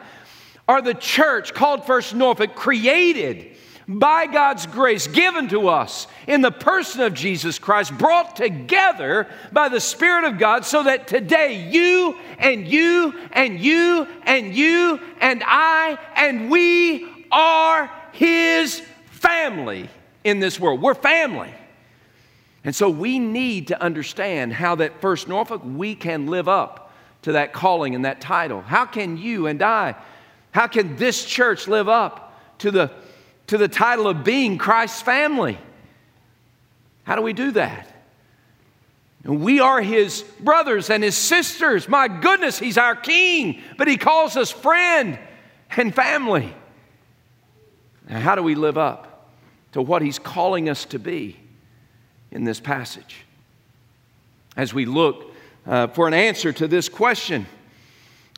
are 0.69 0.83
the 0.83 0.95
church 0.95 1.55
called 1.55 1.87
First 1.87 2.15
Norfolk, 2.15 2.55
created 2.55 3.57
by 3.89 4.27
God's 4.27 4.67
grace 4.67 5.07
given 5.07 5.49
to 5.49 5.69
us 5.69 6.07
in 6.27 6.41
the 6.41 6.53
person 6.53 7.01
of 7.03 7.15
Jesus 7.15 7.59
Christ, 7.59 7.97
brought 7.99 8.37
together 8.37 9.27
by 9.51 9.69
the 9.69 9.81
Spirit 9.81 10.25
of 10.25 10.39
God, 10.39 10.65
so 10.65 10.85
that 10.85 11.09
today 11.09 11.69
you 11.71 12.17
and 12.39 12.67
you 12.67 13.19
and 13.33 13.59
you 13.59 14.07
and 14.23 14.55
you 14.55 15.01
and 15.21 15.43
I 15.45 15.99
and 16.15 16.51
we 16.51 17.27
are 17.33 17.91
His 18.13 18.81
family 19.07 19.89
in 20.25 20.39
this 20.39 20.61
world. 20.61 20.81
We're 20.81 20.95
family. 20.95 21.53
And 22.65 22.75
so 22.75 22.89
we 22.89 23.19
need 23.19 23.69
to 23.69 23.83
understand 23.83 24.53
how 24.53 24.77
that 24.77 25.01
First 25.01 25.29
Norfolk, 25.29 25.63
we 25.65 25.95
can 25.95 26.27
live 26.27 26.49
up 26.49 26.93
to 27.23 27.33
that 27.33 27.53
calling 27.53 27.95
and 27.95 28.05
that 28.05 28.21
title. 28.21 28.61
How 28.61 28.85
can 28.85 29.17
you 29.17 29.47
and 29.47 29.63
I, 29.63 29.97
how 30.53 30.67
can 30.67 30.97
this 30.97 31.25
church 31.25 31.67
live 31.67 31.89
up 31.89 32.59
to 32.59 32.71
the 32.71 32.93
to 33.49 33.59
the 33.59 33.69
title 33.69 34.09
of 34.09 34.25
being 34.25 34.59
Christ's 34.59 35.03
family. 35.03 35.59
How 37.05 37.17
do 37.17 37.23
we 37.23 37.33
do 37.33 37.51
that? 37.53 37.89
we 39.25 39.61
are 39.61 39.81
his 39.81 40.23
brothers 40.41 40.91
and 40.91 41.05
his 41.05 41.17
sisters. 41.17 41.89
My 41.89 42.09
goodness, 42.09 42.59
he's 42.59 42.77
our 42.77 42.97
king, 42.97 43.63
but 43.79 43.87
he 43.87 43.97
calls 43.97 44.37
us 44.37 44.51
friend 44.51 45.17
and 45.77 45.95
family. 45.95 46.53
Now, 48.09 48.19
how 48.19 48.35
do 48.35 48.43
we 48.43 48.57
live 48.57 48.77
up 48.77 49.31
to 49.73 49.83
what 49.83 50.03
he's 50.03 50.19
calling 50.19 50.69
us 50.69 50.87
to 50.87 50.99
be 50.99 51.37
in 52.33 52.45
this 52.45 52.61
passage? 52.61 53.25
As 54.57 54.75
we 54.75 54.85
look 54.85 55.33
uh, 55.67 55.87
for 55.89 56.09
an 56.09 56.15
answer 56.15 56.53
to 56.53 56.67
this 56.67 56.89
question, 56.89 57.47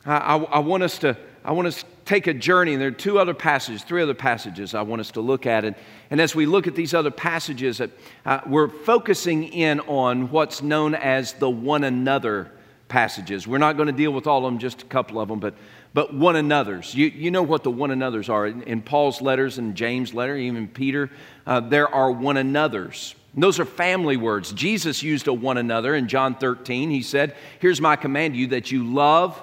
I, 0.05 0.17
I, 0.17 0.37
I 0.37 0.59
want 0.59 0.83
us 0.83 0.99
to 0.99 1.17
I 1.43 1.51
want 1.51 1.67
us 1.67 1.83
to 1.83 1.89
take 2.05 2.25
a 2.25 2.33
journey, 2.33 2.73
and 2.73 2.81
there 2.81 2.87
are 2.87 2.91
two 2.91 3.19
other 3.19 3.35
passages, 3.35 3.83
three 3.83 4.01
other 4.01 4.15
passages 4.15 4.73
I 4.73 4.81
want 4.81 4.99
us 4.99 5.11
to 5.11 5.21
look 5.21 5.45
at. 5.45 5.63
And, 5.63 5.75
and 6.09 6.19
as 6.19 6.33
we 6.33 6.47
look 6.47 6.65
at 6.65 6.73
these 6.73 6.95
other 6.95 7.11
passages, 7.11 7.79
uh, 7.81 8.41
we're 8.47 8.67
focusing 8.67 9.43
in 9.43 9.79
on 9.81 10.31
what's 10.31 10.63
known 10.63 10.95
as 10.95 11.33
the 11.33 11.49
one 11.49 11.83
another 11.83 12.51
passages. 12.87 13.47
We're 13.47 13.59
not 13.59 13.77
going 13.77 13.87
to 13.87 13.93
deal 13.93 14.11
with 14.11 14.25
all 14.25 14.39
of 14.39 14.51
them, 14.51 14.57
just 14.57 14.81
a 14.81 14.85
couple 14.85 15.19
of 15.19 15.29
them, 15.29 15.39
but, 15.39 15.53
but 15.93 16.15
one 16.15 16.35
another's. 16.35 16.95
You, 16.95 17.07
you 17.07 17.29
know 17.29 17.43
what 17.43 17.61
the 17.61 17.71
one 17.71 17.91
another's 17.91 18.27
are. 18.27 18.47
In, 18.47 18.63
in 18.63 18.81
Paul's 18.81 19.21
letters 19.21 19.59
and 19.59 19.75
James' 19.75 20.15
letter, 20.15 20.35
even 20.35 20.67
Peter, 20.67 21.11
uh, 21.45 21.59
there 21.59 21.87
are 21.93 22.11
one 22.11 22.37
another's. 22.37 23.13
Those 23.37 23.59
are 23.59 23.65
family 23.65 24.17
words. 24.17 24.53
Jesus 24.53 25.03
used 25.03 25.27
a 25.27 25.33
one 25.33 25.57
another 25.57 25.93
in 25.93 26.07
John 26.07 26.35
13. 26.35 26.89
He 26.89 27.01
said, 27.01 27.35
Here's 27.59 27.81
my 27.81 27.95
command 27.95 28.33
to 28.33 28.39
you 28.39 28.47
that 28.47 28.71
you 28.71 28.83
love 28.85 29.41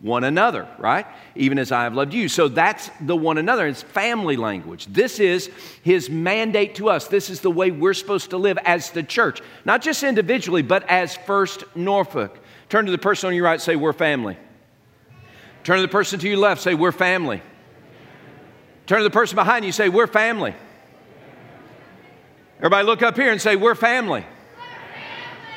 one 0.00 0.24
another, 0.24 0.68
right? 0.78 1.06
Even 1.34 1.58
as 1.58 1.72
I 1.72 1.84
have 1.84 1.94
loved 1.94 2.14
you. 2.14 2.28
So 2.28 2.48
that's 2.48 2.90
the 3.00 3.16
one 3.16 3.38
another. 3.38 3.66
It's 3.66 3.82
family 3.82 4.36
language. 4.36 4.86
This 4.86 5.18
is 5.18 5.50
his 5.82 6.08
mandate 6.08 6.76
to 6.76 6.88
us. 6.88 7.08
This 7.08 7.30
is 7.30 7.40
the 7.40 7.50
way 7.50 7.70
we're 7.70 7.94
supposed 7.94 8.30
to 8.30 8.36
live 8.36 8.58
as 8.64 8.90
the 8.90 9.02
church, 9.02 9.40
not 9.64 9.82
just 9.82 10.02
individually, 10.02 10.62
but 10.62 10.88
as 10.88 11.16
First 11.16 11.64
Norfolk. 11.76 12.38
Turn 12.68 12.86
to 12.86 12.92
the 12.92 12.98
person 12.98 13.28
on 13.28 13.34
your 13.34 13.44
right, 13.44 13.60
say, 13.60 13.76
We're 13.76 13.92
family. 13.92 14.36
Turn 15.64 15.76
to 15.76 15.82
the 15.82 15.88
person 15.88 16.18
to 16.20 16.28
your 16.28 16.38
left, 16.38 16.62
say, 16.62 16.74
We're 16.74 16.92
family. 16.92 17.42
Turn 18.86 18.98
to 18.98 19.04
the 19.04 19.10
person 19.10 19.36
behind 19.36 19.64
you, 19.64 19.72
say, 19.72 19.88
We're 19.88 20.06
family. 20.06 20.54
Everybody 22.58 22.86
look 22.86 23.02
up 23.02 23.14
here 23.14 23.30
and 23.30 23.40
say, 23.40 23.54
We're 23.54 23.76
family. 23.76 24.26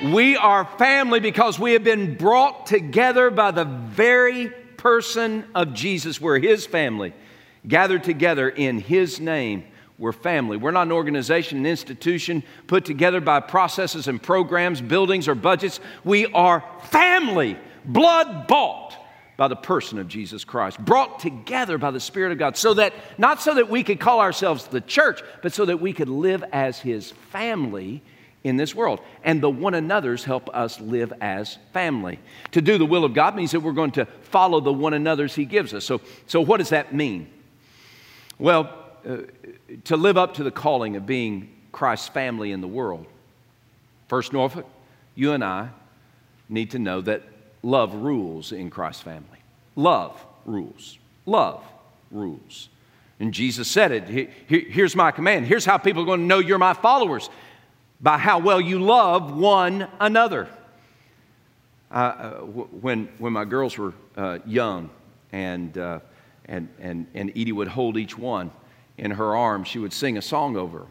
We 0.04 0.38
are 0.38 0.66
family 0.66 1.20
because 1.20 1.58
we 1.58 1.74
have 1.74 1.84
been 1.84 2.16
brought 2.16 2.68
together 2.68 3.32
by 3.32 3.50
the 3.50 3.66
very 3.66 4.50
person 4.78 5.46
of 5.56 5.74
Jesus. 5.74 6.22
We're 6.22 6.38
His 6.38 6.68
family, 6.68 7.14
gathered 7.68 8.04
together 8.04 8.50
in 8.50 8.80
His 8.80 9.20
name. 9.20 9.64
We're 9.98 10.12
family. 10.12 10.58
We're 10.58 10.72
not 10.72 10.88
an 10.88 10.92
organization, 10.92 11.58
an 11.60 11.66
institution 11.66 12.44
put 12.68 12.86
together 12.86 13.20
by 13.20 13.40
processes 13.40 14.08
and 14.08 14.22
programs, 14.22 14.80
buildings, 14.80 15.28
or 15.28 15.34
budgets. 15.34 15.80
We 16.04 16.28
are 16.28 16.64
family, 16.84 17.58
blood 17.84 18.46
bought 18.48 18.96
by 19.42 19.48
the 19.48 19.56
person 19.56 19.98
of 19.98 20.08
Jesus 20.08 20.44
Christ, 20.44 20.78
brought 20.78 21.18
together 21.18 21.80
by 21.80 21.90
the 21.90 22.00
Spirit 22.00 22.32
of 22.32 22.38
God, 22.38 22.56
so 22.56 22.76
that 22.76 22.94
not 23.18 23.42
so 23.42 23.56
that 23.56 23.72
we 23.72 23.82
could 23.82 24.00
call 24.00 24.20
ourselves 24.20 24.68
the 24.68 24.82
church, 24.82 25.20
but 25.42 25.52
so 25.52 25.66
that 25.66 25.82
we 25.82 25.94
could 25.94 26.10
live 26.10 26.44
as 26.52 26.78
His 26.78 27.10
family 27.32 28.04
in 28.44 28.56
this 28.56 28.76
world. 28.76 29.00
And 29.24 29.42
the 29.42 29.50
one 29.50 29.74
another's 29.74 30.24
help 30.24 30.56
us 30.56 30.80
live 30.80 31.12
as 31.22 31.58
family. 31.74 32.20
To 32.52 32.62
do 32.62 32.78
the 32.78 32.86
will 32.86 33.04
of 33.04 33.16
God 33.16 33.36
means 33.36 33.50
that 33.54 33.62
we're 33.62 33.72
going 33.72 33.94
to 33.94 34.06
follow 34.06 34.60
the 34.60 34.72
one 34.72 34.94
another's 34.94 35.34
He 35.34 35.46
gives 35.46 35.74
us. 35.74 35.86
So, 35.86 36.02
so 36.28 36.40
what 36.40 36.58
does 36.58 36.70
that 36.70 36.94
mean? 36.94 37.28
Well, 38.38 38.72
uh, 39.10 39.22
to 39.86 39.98
live 39.98 40.20
up 40.20 40.36
to 40.36 40.44
the 40.44 40.52
calling 40.52 40.98
of 40.98 41.08
being 41.08 41.50
Christ's 41.72 42.10
family 42.10 42.52
in 42.52 42.62
the 42.62 42.68
world, 42.68 43.08
First 44.08 44.34
Norfolk, 44.34 44.68
you 45.16 45.32
and 45.32 45.44
I 45.44 45.70
need 46.48 46.70
to 46.70 46.78
know 46.78 47.02
that 47.02 47.24
love 47.64 47.94
rules 47.94 48.52
in 48.52 48.70
Christ's 48.70 49.04
family. 49.04 49.40
Love 49.76 50.24
rules. 50.46 50.98
Love 51.26 51.64
rules. 52.10 52.70
And 53.20 53.34
Jesus 53.34 53.68
said 53.68 53.92
it. 53.92 54.30
Here's 54.48 54.96
my 54.96 55.12
command. 55.12 55.46
Here's 55.46 55.66
how 55.66 55.78
people 55.78 56.04
are 56.04 56.06
going 56.06 56.22
to 56.22 56.26
know 56.26 56.40
you're 56.40 56.58
my 56.58 56.74
followers 56.74 57.30
by 58.00 58.18
how 58.18 58.40
well 58.40 58.60
you 58.60 58.80
love 58.80 59.36
one 59.38 59.88
another. 60.00 60.48
Uh, 61.92 62.32
when, 62.40 63.10
when 63.18 63.34
my 63.34 63.46
girls 63.46 63.78
were 63.78 63.94
uh, 64.18 64.40
young 64.46 64.90
and, 65.32 65.78
uh, 65.78 66.00
and, 66.46 66.68
and, 66.80 67.06
and 67.14 67.30
Edie 67.32 67.52
would 67.52 67.68
hold 67.68 67.98
each 67.98 68.18
one 68.18 68.50
in 68.98 69.12
her 69.12 69.36
arms, 69.36 69.68
she 69.68 69.78
would 69.78 69.94
sing 69.94 70.18
a 70.18 70.22
song 70.22 70.58
over. 70.58 70.88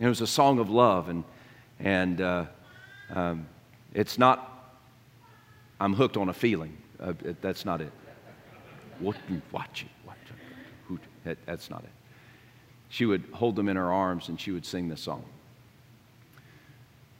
It 0.00 0.06
was 0.06 0.20
a 0.20 0.26
song 0.26 0.60
of 0.60 0.70
love. 0.70 1.08
And, 1.08 1.24
And 1.80 2.20
uh, 2.20 2.46
um, 3.14 3.46
it's 3.94 4.18
not, 4.18 4.47
I'm 5.80 5.94
hooked 5.94 6.16
on 6.16 6.28
a 6.28 6.32
feeling. 6.32 6.76
Uh, 7.00 7.12
that's 7.40 7.64
not 7.64 7.80
it. 7.80 7.92
What 8.98 9.16
you 9.28 9.40
watch 9.52 9.84
it? 9.84 9.88
That, 11.24 11.36
that's 11.44 11.68
not 11.68 11.84
it. 11.84 11.90
She 12.88 13.04
would 13.04 13.24
hold 13.32 13.54
them 13.54 13.68
in 13.68 13.76
her 13.76 13.92
arms 13.92 14.28
and 14.28 14.40
she 14.40 14.50
would 14.50 14.64
sing 14.64 14.88
this 14.88 15.02
song 15.02 15.24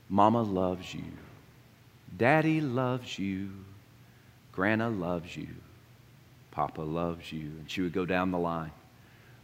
Mama 0.09 0.43
loves 0.43 0.95
you. 0.95 1.05
Daddy 2.17 2.63
loves 2.63 3.19
you. 3.19 3.51
Grandma 4.53 4.89
loves 4.89 5.37
you. 5.37 5.49
Papa 6.51 6.81
loves 6.81 7.31
you. 7.31 7.41
And 7.41 7.71
she 7.71 7.83
would 7.83 7.93
go 7.93 8.07
down 8.07 8.31
the 8.31 8.39
line 8.39 8.73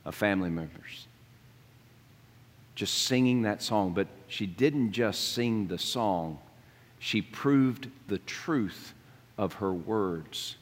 of 0.06 0.14
family 0.14 0.48
members 0.48 1.06
just 2.74 3.02
singing 3.02 3.42
that 3.42 3.62
song. 3.62 3.92
But 3.92 4.08
she 4.26 4.46
didn't 4.46 4.92
just 4.92 5.34
sing 5.34 5.68
the 5.68 5.78
song, 5.78 6.38
she 6.98 7.20
proved 7.20 7.88
the 8.08 8.18
truth 8.18 8.93
of 9.36 9.54
her 9.54 9.72
words 9.72 10.56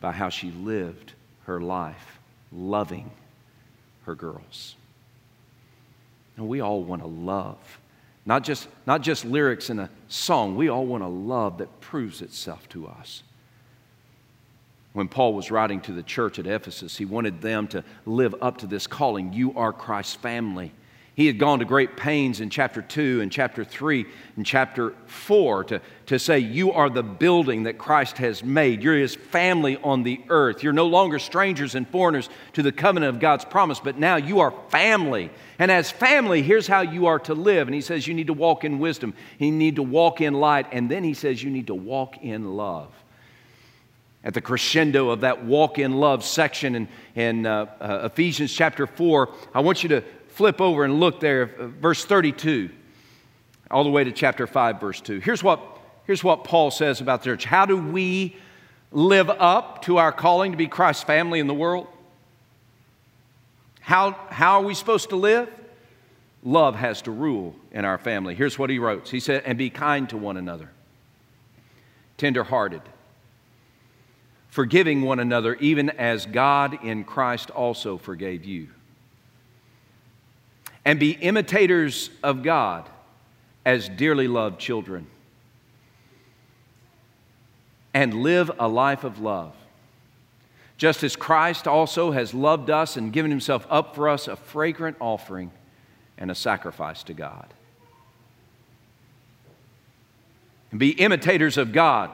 by 0.00 0.12
how 0.12 0.28
she 0.28 0.50
lived 0.50 1.12
her 1.44 1.60
life, 1.60 2.18
loving 2.52 3.10
her 4.04 4.14
girls. 4.14 4.76
And 6.36 6.48
we 6.48 6.60
all 6.60 6.82
want 6.82 7.02
to 7.02 7.08
love. 7.08 7.58
Not 8.26 8.42
just, 8.42 8.68
not 8.86 9.02
just 9.02 9.24
lyrics 9.24 9.70
in 9.70 9.78
a 9.78 9.90
song, 10.08 10.56
we 10.56 10.68
all 10.68 10.86
want 10.86 11.04
a 11.04 11.08
love 11.08 11.58
that 11.58 11.80
proves 11.80 12.22
itself 12.22 12.68
to 12.70 12.86
us 12.86 13.22
when 14.94 15.08
Paul 15.08 15.34
was 15.34 15.50
writing 15.50 15.80
to 15.82 15.92
the 15.92 16.04
church 16.04 16.38
at 16.38 16.46
Ephesus, 16.46 16.96
he 16.96 17.04
wanted 17.04 17.42
them 17.42 17.66
to 17.68 17.84
live 18.06 18.34
up 18.40 18.58
to 18.58 18.66
this 18.66 18.86
calling. 18.86 19.32
You 19.32 19.52
are 19.58 19.72
Christ's 19.72 20.14
family. 20.14 20.72
He 21.16 21.28
had 21.28 21.38
gone 21.38 21.60
to 21.60 21.64
great 21.64 21.96
pains 21.96 22.40
in 22.40 22.50
chapter 22.50 22.82
2 22.82 23.20
and 23.20 23.30
chapter 23.30 23.64
3 23.64 24.04
and 24.36 24.44
chapter 24.44 24.94
4 25.06 25.64
to, 25.64 25.80
to 26.06 26.18
say, 26.18 26.40
You 26.40 26.72
are 26.72 26.90
the 26.90 27.04
building 27.04 27.64
that 27.64 27.78
Christ 27.78 28.18
has 28.18 28.42
made. 28.42 28.82
You're 28.82 28.96
his 28.96 29.14
family 29.14 29.76
on 29.76 30.02
the 30.02 30.20
earth. 30.28 30.64
You're 30.64 30.72
no 30.72 30.88
longer 30.88 31.20
strangers 31.20 31.76
and 31.76 31.88
foreigners 31.88 32.28
to 32.54 32.64
the 32.64 32.72
covenant 32.72 33.14
of 33.14 33.20
God's 33.20 33.44
promise, 33.44 33.78
but 33.78 33.96
now 33.96 34.16
you 34.16 34.40
are 34.40 34.52
family. 34.70 35.30
And 35.60 35.70
as 35.70 35.88
family, 35.88 36.42
here's 36.42 36.66
how 36.66 36.80
you 36.80 37.06
are 37.06 37.20
to 37.20 37.34
live. 37.34 37.68
And 37.68 37.76
he 37.76 37.80
says, 37.80 38.08
You 38.08 38.14
need 38.14 38.26
to 38.26 38.32
walk 38.32 38.64
in 38.64 38.80
wisdom, 38.80 39.14
you 39.38 39.52
need 39.52 39.76
to 39.76 39.84
walk 39.84 40.20
in 40.20 40.34
light, 40.34 40.66
and 40.72 40.90
then 40.90 41.04
he 41.04 41.14
says, 41.14 41.40
You 41.40 41.50
need 41.50 41.68
to 41.68 41.76
walk 41.76 42.18
in 42.24 42.56
love 42.56 42.90
at 44.24 44.32
the 44.32 44.40
crescendo 44.40 45.10
of 45.10 45.20
that 45.20 45.44
walk 45.44 45.78
in 45.78 45.92
love 45.92 46.24
section 46.24 46.74
in, 46.74 46.88
in 47.14 47.46
uh, 47.46 47.66
uh, 47.78 48.08
Ephesians 48.10 48.52
chapter 48.52 48.86
4, 48.86 49.28
I 49.52 49.60
want 49.60 49.82
you 49.82 49.90
to 49.90 50.02
flip 50.34 50.60
over 50.60 50.84
and 50.84 51.00
look 51.00 51.20
there, 51.20 51.50
uh, 51.58 51.66
verse 51.66 52.04
32, 52.04 52.70
all 53.70 53.84
the 53.84 53.90
way 53.90 54.04
to 54.04 54.12
chapter 54.12 54.46
5, 54.46 54.80
verse 54.80 55.00
2. 55.00 55.20
Here's 55.20 55.42
what, 55.42 55.60
here's 56.04 56.22
what 56.22 56.44
Paul 56.44 56.70
says 56.70 57.00
about 57.00 57.22
the 57.22 57.26
church. 57.26 57.44
How 57.44 57.66
do 57.66 57.76
we 57.76 58.36
live 58.92 59.30
up 59.30 59.82
to 59.82 59.96
our 59.96 60.12
calling 60.12 60.52
to 60.52 60.58
be 60.58 60.66
Christ's 60.66 61.04
family 61.04 61.40
in 61.40 61.46
the 61.46 61.54
world? 61.54 61.86
How, 63.80 64.12
how 64.30 64.60
are 64.60 64.64
we 64.64 64.74
supposed 64.74 65.10
to 65.10 65.16
live? 65.16 65.48
Love 66.42 66.76
has 66.76 67.02
to 67.02 67.10
rule 67.10 67.56
in 67.72 67.84
our 67.84 67.98
family. 67.98 68.34
Here's 68.34 68.58
what 68.58 68.70
he 68.70 68.78
wrote 68.78 69.08
He 69.08 69.20
said, 69.20 69.42
And 69.46 69.56
be 69.56 69.70
kind 69.70 70.08
to 70.10 70.16
one 70.16 70.36
another, 70.36 70.70
tenderhearted 72.18 72.82
forgiving 74.54 75.02
one 75.02 75.18
another, 75.18 75.56
even 75.56 75.90
as 75.90 76.26
God 76.26 76.84
in 76.84 77.02
Christ 77.02 77.50
also 77.50 77.98
forgave 77.98 78.44
you. 78.44 78.68
And 80.84 81.00
be 81.00 81.12
imitators 81.12 82.10
of 82.22 82.42
God 82.42 82.88
as 83.64 83.88
dearly 83.88 84.28
loved 84.28 84.60
children. 84.60 85.06
And 87.92 88.22
live 88.22 88.50
a 88.58 88.68
life 88.68 89.04
of 89.04 89.20
love. 89.20 89.54
Just 90.76 91.02
as 91.04 91.16
Christ 91.16 91.68
also 91.68 92.10
has 92.10 92.34
loved 92.34 92.68
us 92.68 92.96
and 92.96 93.12
given 93.12 93.30
himself 93.30 93.66
up 93.70 93.94
for 93.94 94.08
us, 94.08 94.26
a 94.26 94.36
fragrant 94.36 94.96
offering 95.00 95.52
and 96.18 96.30
a 96.30 96.34
sacrifice 96.34 97.02
to 97.04 97.14
God. 97.14 97.54
And 100.70 100.80
be 100.80 100.90
imitators 100.90 101.56
of 101.56 101.72
God 101.72 102.10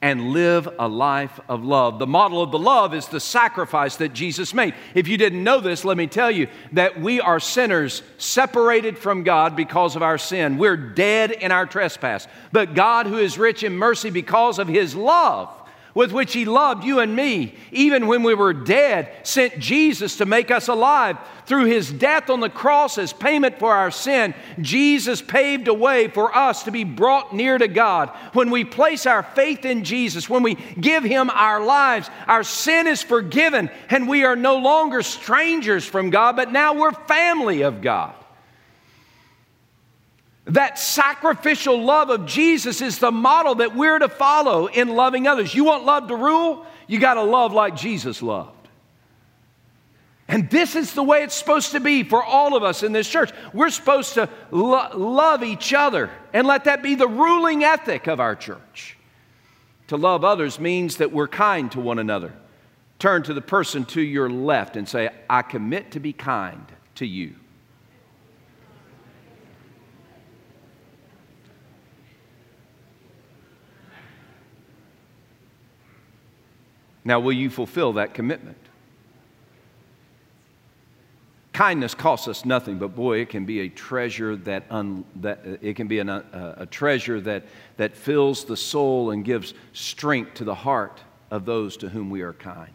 and 0.00 0.30
live 0.30 0.68
a 0.78 0.86
life 0.86 1.40
of 1.48 1.64
love. 1.64 1.98
The 1.98 2.06
model 2.06 2.40
of 2.40 2.52
the 2.52 2.58
love 2.58 2.94
is 2.94 3.08
the 3.08 3.18
sacrifice 3.18 3.96
that 3.96 4.12
Jesus 4.12 4.54
made. 4.54 4.74
If 4.94 5.08
you 5.08 5.16
didn't 5.16 5.42
know 5.42 5.60
this, 5.60 5.84
let 5.84 5.96
me 5.96 6.06
tell 6.06 6.30
you 6.30 6.46
that 6.72 7.00
we 7.00 7.20
are 7.20 7.40
sinners 7.40 8.02
separated 8.16 8.96
from 8.96 9.24
God 9.24 9.56
because 9.56 9.96
of 9.96 10.02
our 10.02 10.18
sin. 10.18 10.56
We're 10.56 10.76
dead 10.76 11.32
in 11.32 11.50
our 11.50 11.66
trespass. 11.66 12.28
But 12.52 12.74
God, 12.74 13.06
who 13.06 13.18
is 13.18 13.38
rich 13.38 13.64
in 13.64 13.76
mercy 13.76 14.10
because 14.10 14.60
of 14.60 14.68
his 14.68 14.94
love, 14.94 15.52
with 15.94 16.12
which 16.12 16.32
He 16.32 16.44
loved 16.44 16.84
you 16.84 17.00
and 17.00 17.14
me, 17.14 17.54
even 17.72 18.06
when 18.06 18.22
we 18.22 18.34
were 18.34 18.52
dead, 18.52 19.26
sent 19.26 19.58
Jesus 19.58 20.16
to 20.18 20.26
make 20.26 20.50
us 20.50 20.68
alive. 20.68 21.18
Through 21.46 21.64
His 21.64 21.90
death 21.90 22.28
on 22.28 22.40
the 22.40 22.50
cross 22.50 22.98
as 22.98 23.12
payment 23.12 23.58
for 23.58 23.74
our 23.74 23.90
sin, 23.90 24.34
Jesus 24.60 25.22
paved 25.22 25.66
a 25.66 25.74
way 25.74 26.08
for 26.08 26.36
us 26.36 26.64
to 26.64 26.70
be 26.70 26.84
brought 26.84 27.34
near 27.34 27.56
to 27.56 27.68
God. 27.68 28.10
When 28.34 28.50
we 28.50 28.64
place 28.64 29.06
our 29.06 29.22
faith 29.22 29.64
in 29.64 29.84
Jesus, 29.84 30.28
when 30.28 30.42
we 30.42 30.56
give 30.80 31.04
Him 31.04 31.30
our 31.30 31.64
lives, 31.64 32.10
our 32.26 32.44
sin 32.44 32.86
is 32.86 33.02
forgiven 33.02 33.70
and 33.88 34.08
we 34.08 34.24
are 34.24 34.36
no 34.36 34.58
longer 34.58 35.02
strangers 35.02 35.84
from 35.84 36.10
God, 36.10 36.36
but 36.36 36.52
now 36.52 36.74
we're 36.74 36.92
family 36.92 37.62
of 37.62 37.80
God. 37.80 38.14
That 40.48 40.78
sacrificial 40.78 41.82
love 41.82 42.08
of 42.08 42.24
Jesus 42.24 42.80
is 42.80 42.98
the 42.98 43.12
model 43.12 43.56
that 43.56 43.76
we're 43.76 43.98
to 43.98 44.08
follow 44.08 44.66
in 44.66 44.88
loving 44.88 45.26
others. 45.26 45.54
You 45.54 45.64
want 45.64 45.84
love 45.84 46.08
to 46.08 46.16
rule? 46.16 46.64
You 46.86 46.98
got 46.98 47.14
to 47.14 47.22
love 47.22 47.52
like 47.52 47.76
Jesus 47.76 48.22
loved. 48.22 48.54
And 50.26 50.48
this 50.50 50.74
is 50.74 50.94
the 50.94 51.02
way 51.02 51.22
it's 51.22 51.34
supposed 51.34 51.72
to 51.72 51.80
be 51.80 52.02
for 52.02 52.22
all 52.22 52.56
of 52.56 52.62
us 52.62 52.82
in 52.82 52.92
this 52.92 53.08
church. 53.08 53.30
We're 53.52 53.70
supposed 53.70 54.14
to 54.14 54.28
lo- 54.50 54.90
love 54.94 55.42
each 55.42 55.72
other 55.74 56.10
and 56.32 56.46
let 56.46 56.64
that 56.64 56.82
be 56.82 56.94
the 56.94 57.08
ruling 57.08 57.64
ethic 57.64 58.06
of 58.06 58.20
our 58.20 58.36
church. 58.36 58.96
To 59.88 59.96
love 59.96 60.24
others 60.24 60.58
means 60.60 60.96
that 60.98 61.12
we're 61.12 61.28
kind 61.28 61.70
to 61.72 61.80
one 61.80 61.98
another. 61.98 62.32
Turn 62.98 63.22
to 63.24 63.34
the 63.34 63.40
person 63.40 63.84
to 63.86 64.02
your 64.02 64.28
left 64.28 64.76
and 64.76 64.88
say, 64.88 65.10
I 65.28 65.42
commit 65.42 65.92
to 65.92 66.00
be 66.00 66.12
kind 66.12 66.64
to 66.96 67.06
you. 67.06 67.34
Now, 77.08 77.20
will 77.20 77.32
you 77.32 77.48
fulfill 77.48 77.94
that 77.94 78.12
commitment? 78.12 78.58
Kindness 81.54 81.94
costs 81.94 82.28
us 82.28 82.44
nothing, 82.44 82.76
but 82.76 82.94
boy, 82.94 83.20
it 83.20 83.30
can 83.30 83.46
be 83.46 83.60
a 83.60 83.68
treasure 83.70 84.36
that, 84.36 84.64
un, 84.68 85.06
that 85.16 85.40
it 85.62 85.74
can 85.74 85.88
be 85.88 86.00
an, 86.00 86.10
a, 86.10 86.54
a 86.58 86.66
treasure 86.66 87.18
that, 87.22 87.44
that 87.78 87.96
fills 87.96 88.44
the 88.44 88.58
soul 88.58 89.10
and 89.10 89.24
gives 89.24 89.54
strength 89.72 90.34
to 90.34 90.44
the 90.44 90.54
heart 90.54 91.00
of 91.30 91.46
those 91.46 91.78
to 91.78 91.88
whom 91.88 92.10
we 92.10 92.20
are 92.20 92.34
kind. 92.34 92.74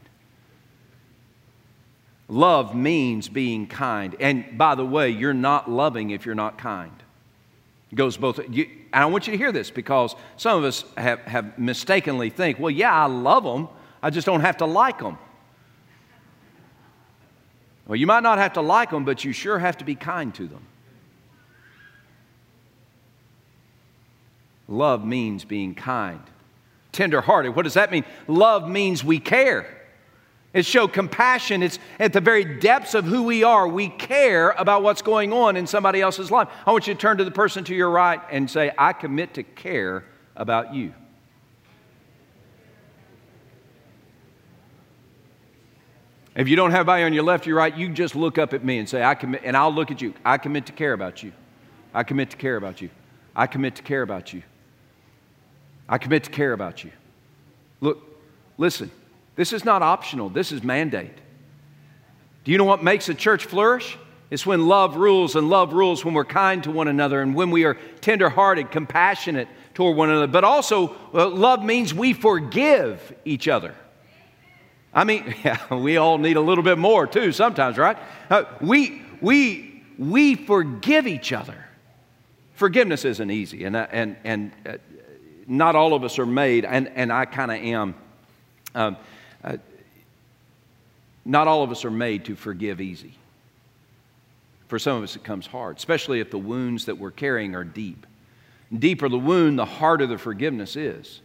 Love 2.28 2.74
means 2.74 3.30
being 3.30 3.67
kind. 3.67 4.15
And 4.19 4.58
by 4.58 4.74
the 4.74 4.86
way, 4.86 5.12
you're 5.12 5.36
not 5.36 5.69
loving 5.69 6.10
if 6.10 6.26
you're 6.26 6.34
not 6.34 6.58
kind. 6.58 7.04
It 7.91 7.98
goes 7.98 8.17
both. 8.17 8.39
You, 8.50 8.67
and 8.93 9.04
I 9.04 9.06
want 9.06 9.28
you 9.28 9.34
to 9.34 9.38
hear 9.38 9.52
this 9.52 9.69
because 9.69 10.15
some 10.38 10.58
of 10.58 10.63
us 10.63 10.86
have, 10.98 11.19
have 11.19 11.60
mistakenly 11.60 12.32
think, 12.32 12.58
well, 12.58 12.72
yeah, 12.72 12.91
I 12.91 13.06
love 13.06 13.43
them, 13.43 13.67
I 14.04 14.10
just 14.10 14.28
don't 14.28 14.42
have 14.42 14.58
to 14.58 14.66
like 14.66 15.00
them. 15.00 15.18
Well, 17.88 17.96
you 17.96 18.06
might 18.06 18.22
not 18.22 18.38
have 18.38 18.54
to 18.54 18.62
like 18.62 18.92
them, 18.92 19.06
but 19.06 19.24
you 19.24 19.32
sure 19.32 19.58
have 19.58 19.78
to 19.78 19.86
be 19.86 19.96
kind 19.96 20.36
to 20.36 20.46
them. 20.46 20.68
Love 24.68 25.06
means 25.06 25.46
being 25.46 25.74
kind. 25.74 26.22
Tenderhearted, 26.92 27.56
what 27.56 27.63
does 27.63 27.74
that 27.74 27.92
mean? 27.92 28.04
Love 28.28 28.70
means 28.70 29.04
we 29.04 29.20
care. 29.20 29.82
It 30.54 30.66
shows 30.66 30.92
compassion. 30.92 31.63
It's 31.63 31.80
at 31.98 32.13
the 32.13 32.22
very 32.22 32.44
depths 32.60 32.94
of 32.94 33.06
who 33.06 33.24
we 33.24 33.44
are. 33.44 33.68
We 33.68 33.89
care 33.89 34.52
about 34.52 34.84
what's 34.84 35.02
going 35.02 35.34
on 35.34 35.56
in 35.56 35.66
somebody 35.66 36.02
else's 36.02 36.30
life. 36.30 36.50
I 36.66 36.72
want 36.72 36.88
you 36.88 36.94
to 36.94 37.00
turn 37.00 37.18
to 37.18 37.24
the 37.24 37.32
person 37.32 37.63
to 37.66 37.76
your 37.76 37.89
right 37.89 38.22
and 38.30 38.50
say, 38.52 38.72
I 38.78 38.94
commit 38.94 39.34
to 39.36 39.44
care 39.44 40.06
about 40.36 40.74
you. 40.74 40.94
If 46.36 46.48
you 46.48 46.56
don't 46.56 46.72
have 46.72 46.89
anybody 46.89 47.04
on 47.04 47.13
your 47.13 47.24
left 47.24 47.46
or 47.46 47.50
your 47.50 47.60
right, 47.60 47.76
you 47.76 47.89
just 47.89 48.15
look 48.15 48.38
up 48.38 48.54
at 48.54 48.63
me 48.63 48.80
and 48.80 48.89
say, 48.89 49.04
I 49.04 49.13
commit, 49.13 49.41
and 49.43 49.56
I'll 49.56 49.74
look 49.74 49.91
at 49.91 50.02
you. 50.02 50.13
I 50.26 50.38
commit 50.38 50.65
to 50.65 50.72
care 50.72 50.93
about 50.93 51.22
you. 51.22 51.32
I 51.93 52.04
commit 52.04 52.32
to 52.32 52.38
care 52.38 52.56
about 52.56 52.82
you. 52.82 52.89
I 53.36 53.46
commit 53.46 53.76
to 53.76 53.84
care 53.84 54.02
about 54.02 54.34
you. 54.34 54.41
I 55.88 55.98
commit 55.98 56.24
to 56.24 56.32
care 56.32 56.54
about 56.54 56.84
you. 56.84 56.91
Look, 57.82 58.02
listen, 58.58 58.89
this 59.36 59.54
is 59.54 59.63
not 59.63 59.82
optional, 59.82 60.30
this 60.30 60.52
is 60.52 60.63
mandate. 60.63 61.17
Do 62.43 62.52
you 62.52 62.58
know 62.58 62.63
what 62.63 62.84
makes 62.84 63.10
a 63.10 63.13
church 63.13 63.46
flourish? 63.46 63.98
It's 64.30 64.46
when 64.46 64.67
love 64.67 64.96
rules, 64.96 65.36
and 65.36 65.50
love 65.50 65.74
rules 65.74 66.04
when 66.04 66.15
we're 66.15 66.26
kind 66.26 66.63
to 66.63 66.72
one 66.72 66.88
another 66.88 67.22
and 67.22 67.36
when 67.36 67.52
we 67.52 67.65
are 67.65 67.76
tenderhearted, 68.02 68.72
compassionate 68.72 69.48
toward 69.76 69.96
one 69.96 70.10
another. 70.10 70.28
But 70.28 70.43
also, 70.43 70.96
uh, 71.13 71.28
love 71.30 71.63
means 71.63 71.93
we 71.93 72.13
forgive 72.13 73.13
each 73.26 73.48
other. 73.48 73.76
I 74.94 75.04
mean, 75.04 75.36
yeah, 75.44 75.74
we 75.74 75.98
all 75.98 76.18
need 76.18 76.38
a 76.38 76.42
little 76.42 76.64
bit 76.64 76.78
more 76.78 77.08
too 77.08 77.32
sometimes, 77.32 77.78
right? 77.78 77.98
Uh, 78.30 78.44
we, 78.62 79.02
we, 79.22 79.84
we 79.98 80.36
forgive 80.36 81.08
each 81.08 81.34
other. 81.34 81.66
Forgiveness 82.56 83.04
isn't 83.04 83.32
easy, 83.32 83.64
and, 83.66 83.76
uh, 83.76 83.88
and, 83.92 84.16
and 84.24 84.52
uh, 84.66 84.74
not 85.48 85.76
all 85.76 85.94
of 85.94 86.04
us 86.04 86.20
are 86.20 86.26
made, 86.26 86.66
and, 86.66 86.88
and 86.90 87.12
I 87.12 87.26
kind 87.26 87.52
of 87.52 87.58
am. 87.58 87.96
Um, 88.76 88.98
uh, 89.44 89.58
not 91.26 91.48
all 91.48 91.64
of 91.64 91.72
us 91.72 91.86
are 91.86 91.92
made 91.92 92.26
to 92.26 92.36
forgive 92.36 92.82
easy. 92.82 93.14
For 94.68 94.80
some 94.80 94.98
of 94.98 95.04
us, 95.04 95.16
it 95.16 95.24
comes 95.24 95.46
hard, 95.46 95.78
especially 95.78 96.20
if 96.20 96.32
the 96.32 96.38
wounds 96.38 96.86
that 96.86 96.98
we're 96.98 97.12
carrying 97.12 97.56
are 97.56 97.64
deep. 97.64 98.06
Deeper 98.78 99.08
the 99.08 99.20
wound, 99.20 99.60
the 99.60 99.66
harder 99.66 100.08
the 100.08 100.18
forgiveness 100.18 100.76
is. 100.76 101.22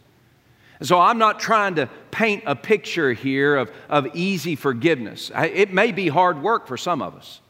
And 0.79 0.87
so 0.87 0.99
I'm 0.99 1.17
not 1.17 1.39
trying 1.39 1.75
to 1.75 1.87
paint 2.09 2.43
a 2.45 2.55
picture 2.55 3.13
here 3.13 3.55
of, 3.55 3.71
of 3.89 4.15
easy 4.15 4.55
forgiveness. 4.55 5.31
It 5.35 5.73
may 5.73 5.91
be 5.91 6.07
hard 6.07 6.41
work 6.41 6.67
for 6.67 6.77
some 6.77 7.01
of 7.01 7.15
us. 7.15 7.41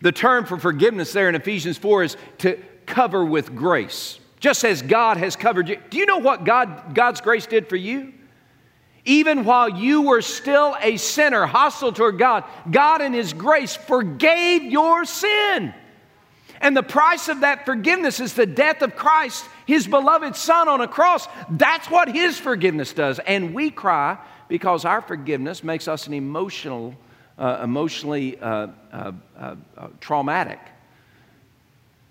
The 0.00 0.12
term 0.12 0.44
for 0.44 0.58
forgiveness 0.58 1.12
there 1.12 1.28
in 1.28 1.34
Ephesians 1.34 1.76
4 1.76 2.04
is 2.04 2.16
to 2.38 2.62
cover 2.86 3.24
with 3.24 3.54
grace. 3.54 4.18
Just 4.38 4.64
as 4.64 4.82
God 4.82 5.16
has 5.16 5.36
covered 5.36 5.68
you. 5.68 5.78
Do 5.90 5.98
you 5.98 6.06
know 6.06 6.18
what 6.18 6.44
God, 6.44 6.94
God's 6.94 7.20
grace 7.20 7.46
did 7.46 7.68
for 7.68 7.76
you? 7.76 8.12
Even 9.06 9.44
while 9.44 9.68
you 9.68 10.02
were 10.02 10.22
still 10.22 10.76
a 10.80 10.96
sinner, 10.96 11.46
hostile 11.46 11.92
toward 11.92 12.18
God, 12.18 12.44
God 12.70 13.02
in 13.02 13.12
His 13.12 13.32
grace 13.32 13.76
forgave 13.76 14.62
your 14.62 15.04
sin. 15.04 15.74
And 16.60 16.76
the 16.76 16.82
price 16.82 17.28
of 17.28 17.40
that 17.40 17.64
forgiveness 17.66 18.20
is 18.20 18.34
the 18.34 18.46
death 18.46 18.82
of 18.82 18.96
Christ, 18.96 19.44
His 19.66 19.86
beloved 19.86 20.36
Son 20.36 20.68
on 20.68 20.80
a 20.80 20.88
cross. 20.88 21.26
That's 21.50 21.90
what 21.90 22.08
His 22.08 22.38
forgiveness 22.38 22.92
does. 22.92 23.18
And 23.18 23.54
we 23.54 23.70
cry 23.70 24.18
because 24.48 24.84
our 24.84 25.00
forgiveness 25.00 25.64
makes 25.64 25.88
us 25.88 26.06
an 26.06 26.14
emotional, 26.14 26.94
uh, 27.38 27.60
emotionally 27.62 28.38
uh, 28.38 28.68
uh, 28.92 29.12
uh 29.36 29.56
traumatic. 30.00 30.60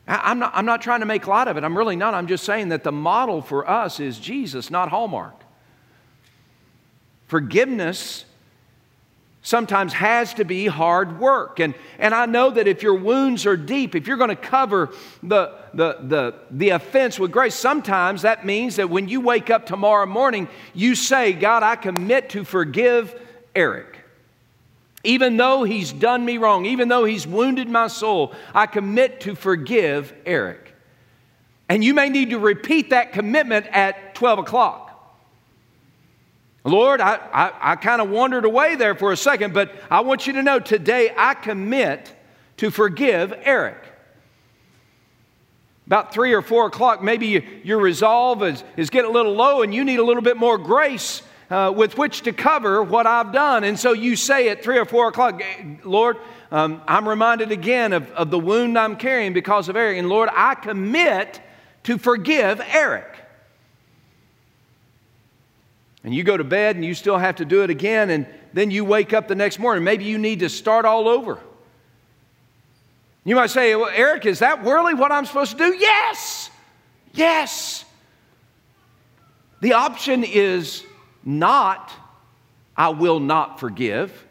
I'm 0.08 0.40
not, 0.40 0.52
I'm 0.54 0.66
not 0.66 0.82
trying 0.82 1.00
to 1.00 1.06
make 1.06 1.28
light 1.28 1.48
of 1.48 1.56
it. 1.56 1.64
I'm 1.64 1.78
really 1.78 1.96
not. 1.96 2.14
I'm 2.14 2.28
just 2.28 2.44
saying 2.44 2.70
that 2.70 2.84
the 2.84 2.92
model 2.92 3.42
for 3.42 3.70
us 3.70 4.02
is 4.02 4.20
Jesus, 4.20 4.70
not 4.70 4.90
Hallmark. 4.90 5.36
Forgiveness 7.28 8.26
sometimes 9.44 9.92
has 9.94 10.34
to 10.36 10.46
be 10.46 10.66
hard 10.66 11.20
work. 11.20 11.60
And, 11.60 11.76
and 12.00 12.16
I 12.16 12.26
know 12.26 12.50
that 12.50 12.68
if 12.68 12.82
your 12.82 12.96
wounds 12.96 13.46
are 13.46 13.58
deep, 13.58 13.94
if 13.94 14.08
you're 14.08 14.18
going 14.18 14.30
to 14.30 14.36
cover 14.36 14.90
the, 15.22 15.54
the, 15.74 15.98
the, 16.02 16.36
the 16.50 16.70
offense 16.70 17.20
with 17.20 17.32
grace, 17.32 17.54
sometimes 17.54 18.24
that 18.24 18.46
means 18.46 18.78
that 18.78 18.90
when 18.90 19.10
you 19.10 19.20
wake 19.20 19.50
up 19.50 19.66
tomorrow 19.66 20.06
morning, 20.06 20.48
you 20.74 20.96
say, 20.96 21.34
God, 21.34 21.62
I 21.62 21.76
commit 21.76 22.30
to 22.30 22.46
forgive 22.46 23.14
Eric. 23.54 23.98
Even 25.04 25.36
though 25.36 25.64
he's 25.64 25.92
done 25.92 26.24
me 26.24 26.38
wrong, 26.38 26.66
even 26.66 26.88
though 26.88 27.04
he's 27.04 27.28
wounded 27.28 27.68
my 27.68 27.88
soul, 27.88 28.34
I 28.56 28.66
commit 28.66 29.20
to 29.22 29.36
forgive 29.36 30.14
Eric. 30.26 30.74
And 31.68 31.84
you 31.84 31.94
may 31.94 32.08
need 32.08 32.30
to 32.30 32.40
repeat 32.40 32.92
that 32.92 33.12
commitment 33.12 33.66
at 33.68 34.16
12 34.16 34.40
o'clock. 34.40 34.83
Lord, 36.64 37.02
I, 37.02 37.16
I, 37.16 37.74
I 37.74 37.76
kind 37.76 38.02
of 38.02 38.10
wandered 38.10 38.46
away 38.46 38.76
there 38.76 38.96
for 38.96 39.12
a 39.12 39.18
second, 39.18 39.54
but 39.54 39.74
I 39.92 40.00
want 40.02 40.28
you 40.28 40.34
to 40.34 40.44
know 40.44 40.60
today 40.60 41.14
I 41.16 41.34
commit 41.34 42.14
to 42.58 42.72
forgive 42.72 43.34
Eric. 43.44 43.84
About 45.86 46.14
three 46.14 46.34
or 46.34 46.42
four 46.42 46.68
o'clock, 46.68 47.04
maybe 47.04 47.28
you, 47.28 47.44
your 47.64 47.80
resolve 47.80 48.42
is, 48.44 48.64
is 48.78 48.90
getting 48.90 49.12
a 49.12 49.14
little 49.14 49.34
low 49.34 49.62
and 49.62 49.74
you 49.74 49.84
need 49.84 50.00
a 50.00 50.04
little 50.04 50.22
bit 50.22 50.38
more 50.38 50.58
grace 50.58 51.22
uh, 51.50 51.74
with 51.76 51.98
which 51.98 52.22
to 52.22 52.32
cover 52.32 52.82
what 52.82 53.06
I've 53.06 53.34
done. 53.34 53.66
And 53.66 53.78
so 53.78 53.92
you 53.92 54.16
say 54.16 54.48
at 54.48 54.64
three 54.64 54.78
or 54.78 54.86
four 54.86 55.10
o'clock, 55.10 55.42
Lord, 55.84 56.18
um, 56.50 56.82
I'm 56.88 57.08
reminded 57.08 57.52
again 57.52 57.92
of, 57.92 58.10
of 58.12 58.32
the 58.32 58.40
wound 58.40 58.80
I'm 58.80 58.96
carrying 58.96 59.34
because 59.34 59.68
of 59.68 59.76
Eric. 59.76 59.98
And 59.98 60.08
Lord, 60.08 60.30
I 60.32 60.56
commit 60.56 61.42
to 61.84 61.98
forgive 61.98 62.62
Eric 62.62 63.13
and 66.04 66.14
you 66.14 66.24
go 66.24 66.36
to 66.36 66.44
bed 66.44 66.76
and 66.76 66.84
you 66.84 66.94
still 66.94 67.18
have 67.18 67.38
to 67.38 67.46
do 67.46 67.64
it 67.64 67.70
again, 67.70 68.10
and 68.10 68.28
then 68.54 68.72
you 68.72 68.86
wake 68.86 69.14
up 69.14 69.28
the 69.28 69.36
next 69.36 69.60
morning. 69.60 69.84
Maybe 69.84 70.06
you 70.06 70.18
need 70.18 70.40
to 70.40 70.50
start 70.50 70.86
all 70.86 71.08
over. 71.08 71.40
You 73.26 73.36
might 73.36 73.52
say, 73.52 73.74
well, 73.76 73.92
Eric, 73.94 74.26
is 74.26 74.40
that 74.40 74.64
really 74.64 74.94
what 74.94 75.12
I'm 75.12 75.26
supposed 75.26 75.52
to 75.52 75.58
do? 75.58 75.74
Yes! 75.76 76.50
Yes! 77.14 77.86
The 79.62 79.74
option 79.74 80.26
is 80.26 80.84
not, 81.24 81.90
I 82.76 82.90
will 82.90 83.22
not 83.22 83.62
forgive. 83.62 84.26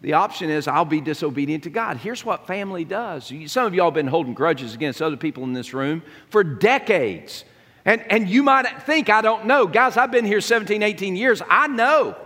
The 0.00 0.14
option 0.14 0.48
is, 0.48 0.68
I'll 0.68 0.86
be 0.86 1.02
disobedient 1.02 1.64
to 1.64 1.70
God. 1.70 1.98
Here's 1.98 2.24
what 2.24 2.46
family 2.46 2.84
does. 2.84 3.30
Some 3.46 3.66
of 3.66 3.74
y'all 3.74 3.88
have 3.88 3.94
been 3.94 4.06
holding 4.06 4.32
grudges 4.32 4.74
against 4.74 5.02
other 5.02 5.18
people 5.18 5.42
in 5.42 5.52
this 5.52 5.74
room 5.74 6.02
for 6.30 6.42
decades. 6.42 7.44
And, 7.88 8.04
and 8.12 8.28
you 8.28 8.42
might 8.42 8.82
think, 8.82 9.08
I 9.08 9.22
don't 9.22 9.46
know. 9.46 9.66
Guys, 9.66 9.96
I've 9.96 10.10
been 10.10 10.26
here 10.26 10.42
17, 10.42 10.82
18 10.82 11.16
years. 11.16 11.40
I 11.48 11.68
know. 11.68 12.18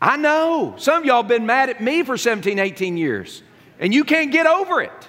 I 0.00 0.16
know. 0.16 0.76
Some 0.78 1.02
of 1.02 1.04
y'all 1.04 1.22
been 1.22 1.44
mad 1.44 1.68
at 1.68 1.78
me 1.78 2.02
for 2.02 2.16
17, 2.16 2.58
18 2.58 2.96
years, 2.96 3.42
and 3.78 3.92
you 3.92 4.04
can't 4.04 4.32
get 4.32 4.46
over 4.46 4.80
it. 4.80 5.08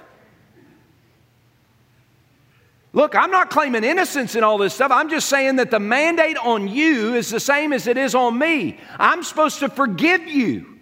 Look, 2.91 3.15
I'm 3.15 3.31
not 3.31 3.51
claiming 3.51 3.85
innocence 3.85 4.35
in 4.35 4.43
all 4.43 4.57
this 4.57 4.73
stuff. 4.73 4.91
I'm 4.91 5.09
just 5.09 5.29
saying 5.29 5.55
that 5.55 5.71
the 5.71 5.79
mandate 5.79 6.37
on 6.37 6.67
you 6.67 7.15
is 7.15 7.29
the 7.29 7.39
same 7.39 7.71
as 7.71 7.87
it 7.87 7.95
is 7.95 8.15
on 8.15 8.37
me. 8.37 8.81
I'm 8.99 9.23
supposed 9.23 9.59
to 9.59 9.69
forgive 9.69 10.27
you. 10.27 10.77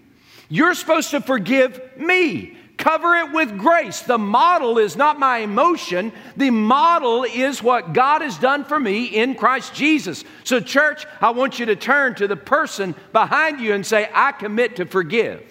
You're 0.49 0.73
supposed 0.73 1.11
to 1.11 1.21
forgive 1.21 1.79
me. 1.97 2.57
Cover 2.79 3.13
it 3.17 3.33
with 3.33 3.57
grace. 3.57 3.99
The 3.99 4.17
model 4.17 4.77
is 4.77 4.95
not 4.95 5.19
my 5.19 5.39
emotion, 5.39 6.13
the 6.37 6.49
model 6.49 7.25
is 7.25 7.61
what 7.61 7.91
God 7.91 8.21
has 8.21 8.37
done 8.37 8.63
for 8.63 8.79
me 8.79 9.03
in 9.03 9.35
Christ 9.35 9.73
Jesus. 9.73 10.23
So, 10.45 10.61
church, 10.61 11.05
I 11.19 11.31
want 11.31 11.59
you 11.59 11.65
to 11.65 11.75
turn 11.75 12.15
to 12.15 12.27
the 12.27 12.37
person 12.37 12.95
behind 13.11 13.59
you 13.59 13.73
and 13.73 13.85
say, 13.85 14.09
I 14.13 14.31
commit 14.31 14.77
to 14.77 14.85
forgive 14.85 15.43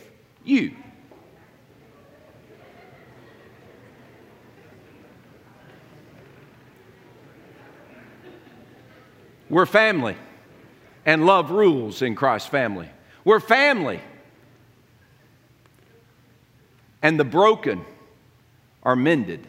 you. 0.42 0.74
We're 9.50 9.66
family, 9.66 10.16
and 11.04 11.26
love 11.26 11.50
rules 11.50 12.00
in 12.00 12.14
Christ's 12.14 12.48
family. 12.48 12.88
We're 13.22 13.40
family 13.40 14.00
and 17.02 17.18
the 17.18 17.24
broken 17.24 17.84
are 18.82 18.96
mended 18.96 19.46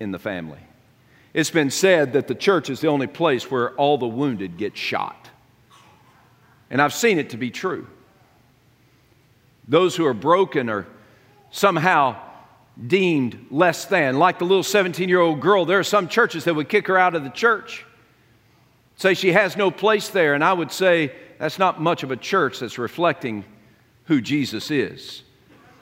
in 0.00 0.12
the 0.12 0.18
family. 0.18 0.58
It's 1.34 1.50
been 1.50 1.70
said 1.70 2.12
that 2.12 2.28
the 2.28 2.34
church 2.34 2.68
is 2.68 2.80
the 2.80 2.88
only 2.88 3.06
place 3.06 3.50
where 3.50 3.70
all 3.72 3.96
the 3.96 4.06
wounded 4.06 4.58
get 4.58 4.76
shot. 4.76 5.30
And 6.70 6.80
I've 6.80 6.94
seen 6.94 7.18
it 7.18 7.30
to 7.30 7.36
be 7.36 7.50
true. 7.50 7.86
Those 9.68 9.96
who 9.96 10.04
are 10.06 10.14
broken 10.14 10.68
are 10.68 10.86
somehow 11.50 12.16
deemed 12.86 13.46
less 13.50 13.84
than. 13.84 14.18
Like 14.18 14.38
the 14.38 14.44
little 14.44 14.62
17 14.62 15.08
year 15.08 15.20
old 15.20 15.40
girl, 15.40 15.64
there 15.64 15.78
are 15.78 15.84
some 15.84 16.08
churches 16.08 16.44
that 16.44 16.54
would 16.54 16.68
kick 16.68 16.86
her 16.88 16.98
out 16.98 17.14
of 17.14 17.24
the 17.24 17.30
church, 17.30 17.84
say 18.96 19.14
she 19.14 19.32
has 19.32 19.56
no 19.56 19.70
place 19.70 20.08
there. 20.08 20.34
And 20.34 20.42
I 20.42 20.52
would 20.52 20.72
say 20.72 21.12
that's 21.38 21.58
not 21.58 21.80
much 21.80 22.02
of 22.02 22.10
a 22.10 22.16
church 22.16 22.60
that's 22.60 22.78
reflecting 22.78 23.44
who 24.04 24.20
Jesus 24.20 24.70
is. 24.70 25.22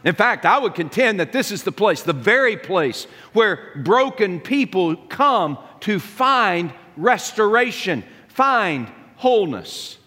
In 0.05 0.15
fact, 0.15 0.47
I 0.47 0.59
would 0.59 0.75
contend 0.75 1.21
that 1.21 1.33
this 1.33 1.53
is 1.53 1.63
the 1.63 1.73
place, 1.73 2.03
the 2.03 2.13
very 2.13 2.57
place 2.57 3.05
where 3.33 3.73
broken 3.77 4.41
people 4.41 4.97
come 4.97 5.59
to 5.81 5.99
find 5.99 6.73
restoration, 6.97 8.03
find 8.29 8.91
wholeness. 9.17 9.99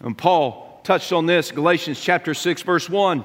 And 0.00 0.16
Paul 0.16 0.80
touched 0.82 1.12
on 1.12 1.26
this, 1.26 1.52
Galatians 1.52 2.00
chapter 2.00 2.34
6, 2.34 2.62
verse 2.62 2.88
1. 2.88 3.24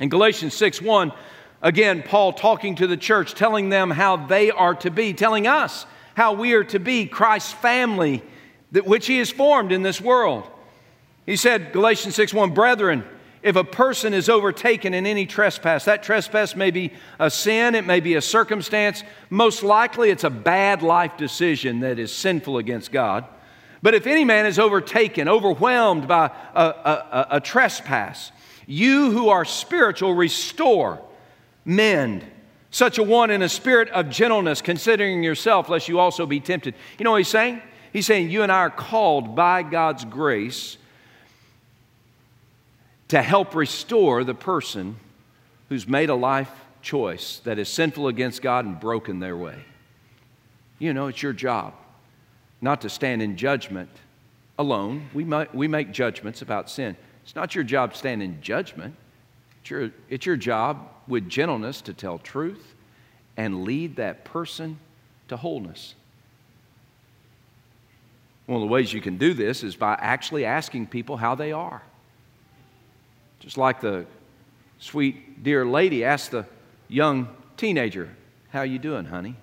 In 0.00 0.08
Galatians 0.08 0.54
6 0.54 0.80
1, 0.80 1.12
again, 1.60 2.02
Paul 2.02 2.32
talking 2.32 2.76
to 2.76 2.86
the 2.86 2.96
church, 2.96 3.34
telling 3.34 3.68
them 3.68 3.90
how 3.90 4.16
they 4.16 4.50
are 4.50 4.74
to 4.76 4.90
be, 4.90 5.12
telling 5.12 5.46
us 5.46 5.86
how 6.14 6.34
we 6.34 6.52
are 6.52 6.64
to 6.64 6.78
be 6.78 7.06
Christ's 7.06 7.52
family, 7.52 8.22
that 8.72 8.86
which 8.86 9.06
he 9.06 9.18
has 9.18 9.30
formed 9.30 9.72
in 9.72 9.82
this 9.82 10.00
world. 10.00 10.48
He 11.26 11.36
said, 11.36 11.72
Galatians 11.72 12.14
6 12.14 12.32
1, 12.32 12.54
brethren, 12.54 13.04
if 13.42 13.56
a 13.56 13.64
person 13.64 14.14
is 14.14 14.28
overtaken 14.28 14.94
in 14.94 15.04
any 15.04 15.26
trespass, 15.26 15.84
that 15.86 16.02
trespass 16.02 16.54
may 16.54 16.70
be 16.70 16.92
a 17.18 17.30
sin, 17.30 17.74
it 17.74 17.84
may 17.84 17.98
be 18.00 18.14
a 18.14 18.22
circumstance. 18.22 19.02
Most 19.30 19.62
likely, 19.62 20.10
it's 20.10 20.24
a 20.24 20.30
bad 20.30 20.82
life 20.82 21.16
decision 21.16 21.80
that 21.80 21.98
is 21.98 22.12
sinful 22.12 22.58
against 22.58 22.92
God. 22.92 23.24
But 23.82 23.94
if 23.94 24.06
any 24.06 24.24
man 24.24 24.46
is 24.46 24.60
overtaken, 24.60 25.28
overwhelmed 25.28 26.06
by 26.06 26.30
a, 26.54 26.62
a, 26.62 27.26
a, 27.32 27.40
trespass, 27.40 28.30
You 28.64 29.10
who 29.10 29.28
are 29.28 29.44
spiritual, 29.44 30.14
restore, 30.14 31.02
mend. 31.64 32.24
Such 32.70 32.98
a 32.98 33.02
one 33.02 33.30
in 33.30 33.42
a 33.42 33.48
spirit 33.48 33.88
of 33.88 34.08
gentleness, 34.08 34.62
considering 34.62 35.24
yourself, 35.24 35.68
lest 35.68 35.88
you 35.88 35.98
also 35.98 36.26
be 36.26 36.38
tempted. 36.38 36.74
You 36.96 37.04
know 37.04 37.10
what 37.10 37.18
he's 37.18 37.28
saying? 37.28 37.60
He's 37.92 38.06
saying 38.06 38.30
you 38.30 38.44
and 38.44 38.52
I 38.52 38.58
are 38.58 38.70
called 38.70 39.34
by 39.34 39.64
God's 39.64 40.04
grace 40.04 40.78
to 43.12 43.20
help 43.20 43.54
restore 43.54 44.24
the 44.24 44.32
person 44.32 44.96
who's 45.68 45.86
made 45.86 46.08
a 46.08 46.14
life 46.14 46.50
choice 46.80 47.42
that 47.44 47.58
is 47.58 47.68
sinful 47.68 48.08
against 48.08 48.40
God 48.40 48.64
and 48.64 48.80
broken 48.80 49.20
their 49.20 49.36
way. 49.36 49.66
You 50.78 50.94
know, 50.94 51.08
it's 51.08 51.22
your 51.22 51.34
job 51.34 51.74
not 52.62 52.80
to 52.80 52.88
stand 52.88 53.20
in 53.20 53.36
judgment 53.36 53.90
alone. 54.58 55.10
We, 55.12 55.24
might, 55.24 55.54
we 55.54 55.68
make 55.68 55.92
judgments 55.92 56.40
about 56.40 56.70
sin. 56.70 56.96
It's 57.22 57.36
not 57.36 57.54
your 57.54 57.64
job 57.64 57.92
to 57.92 57.98
stand 57.98 58.22
in 58.22 58.40
judgment. 58.40 58.94
It's 59.60 59.68
your, 59.68 59.90
it's 60.08 60.24
your 60.24 60.38
job 60.38 60.88
with 61.06 61.28
gentleness 61.28 61.82
to 61.82 61.92
tell 61.92 62.16
truth 62.16 62.72
and 63.36 63.64
lead 63.64 63.96
that 63.96 64.24
person 64.24 64.78
to 65.28 65.36
wholeness. 65.36 65.96
One 68.46 68.62
of 68.62 68.66
the 68.66 68.72
ways 68.72 68.94
you 68.94 69.02
can 69.02 69.18
do 69.18 69.34
this 69.34 69.62
is 69.62 69.76
by 69.76 69.98
actually 70.00 70.46
asking 70.46 70.86
people 70.86 71.18
how 71.18 71.34
they 71.34 71.52
are. 71.52 71.82
Just 73.42 73.58
like 73.58 73.80
the 73.80 74.06
sweet, 74.78 75.42
dear 75.42 75.66
lady 75.66 76.04
asked 76.04 76.30
the 76.30 76.46
young 76.86 77.28
teenager, 77.56 78.08
How 78.50 78.62
you 78.62 78.78
doing, 78.78 79.04
honey? 79.04 79.34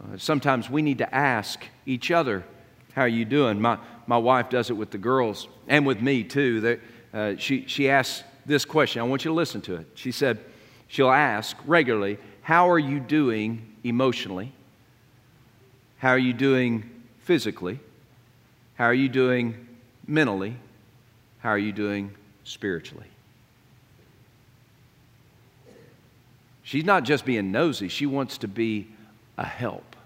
Uh, 0.00 0.16
sometimes 0.16 0.70
we 0.70 0.80
need 0.80 0.98
to 0.98 1.12
ask 1.12 1.60
each 1.86 2.12
other, 2.12 2.44
How 2.92 3.02
are 3.02 3.08
you 3.08 3.24
doing? 3.24 3.60
My, 3.60 3.78
my 4.06 4.16
wife 4.16 4.48
does 4.48 4.70
it 4.70 4.74
with 4.74 4.92
the 4.92 4.98
girls 4.98 5.48
and 5.66 5.84
with 5.84 6.00
me 6.00 6.22
too. 6.22 6.60
That, 6.60 6.80
uh, 7.12 7.34
she, 7.36 7.66
she 7.66 7.90
asks 7.90 8.22
this 8.46 8.64
question. 8.64 9.02
I 9.02 9.06
want 9.06 9.24
you 9.24 9.30
to 9.30 9.34
listen 9.34 9.60
to 9.62 9.74
it. 9.74 9.86
She 9.96 10.12
said, 10.12 10.38
She'll 10.86 11.10
ask 11.10 11.56
regularly, 11.66 12.18
How 12.42 12.70
are 12.70 12.78
you 12.78 13.00
doing 13.00 13.74
emotionally? 13.82 14.52
How 15.96 16.10
are 16.10 16.18
you 16.18 16.32
doing 16.32 16.88
physically? 17.24 17.80
How 18.76 18.84
are 18.84 18.94
you 18.94 19.08
doing 19.08 19.66
mentally? 20.06 20.54
How 21.40 21.48
are 21.48 21.58
you 21.58 21.72
doing 21.72 22.14
spiritually. 22.48 23.06
She's 26.62 26.84
not 26.84 27.04
just 27.04 27.24
being 27.24 27.50
nosy, 27.52 27.88
she 27.88 28.06
wants 28.06 28.38
to 28.38 28.48
be 28.48 28.88
a 29.36 29.46
help, 29.46 29.96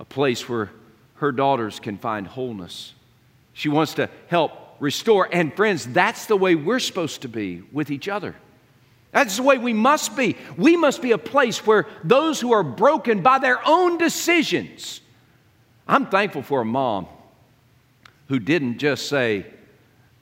a 0.00 0.04
place 0.04 0.48
where 0.48 0.70
her 1.16 1.32
daughters 1.32 1.78
can 1.80 1.96
find 1.96 2.26
wholeness. 2.26 2.92
She 3.52 3.68
wants 3.68 3.94
to 3.94 4.10
help 4.28 4.52
restore. 4.80 5.28
And 5.30 5.54
friends, 5.54 5.86
that's 5.86 6.26
the 6.26 6.36
way 6.36 6.54
we're 6.54 6.80
supposed 6.80 7.22
to 7.22 7.28
be 7.28 7.62
with 7.72 7.90
each 7.90 8.08
other. 8.08 8.34
That's 9.12 9.36
the 9.36 9.42
way 9.42 9.56
we 9.56 9.72
must 9.72 10.16
be. 10.16 10.36
We 10.58 10.76
must 10.76 11.00
be 11.00 11.12
a 11.12 11.18
place 11.18 11.66
where 11.66 11.86
those 12.04 12.40
who 12.40 12.52
are 12.52 12.62
broken 12.62 13.22
by 13.22 13.38
their 13.38 13.66
own 13.66 13.96
decisions. 13.96 15.00
I'm 15.88 16.06
thankful 16.06 16.42
for 16.42 16.60
a 16.60 16.66
mom 16.66 17.06
who 18.28 18.38
didn't 18.38 18.78
just 18.78 19.08
say, 19.08 19.46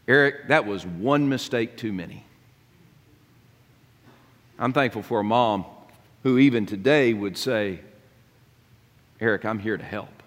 Eric, 0.06 0.48
that 0.48 0.66
was 0.66 0.84
one 0.84 1.28
mistake 1.28 1.76
too 1.76 1.92
many. 1.92 2.24
I'm 4.58 4.72
thankful 4.72 5.02
for 5.02 5.20
a 5.20 5.24
mom 5.24 5.64
who, 6.22 6.38
even 6.38 6.66
today, 6.66 7.12
would 7.12 7.36
say, 7.36 7.80
Eric, 9.20 9.44
I'm 9.44 9.58
here 9.58 9.76
to 9.76 9.84
help. 9.84 10.22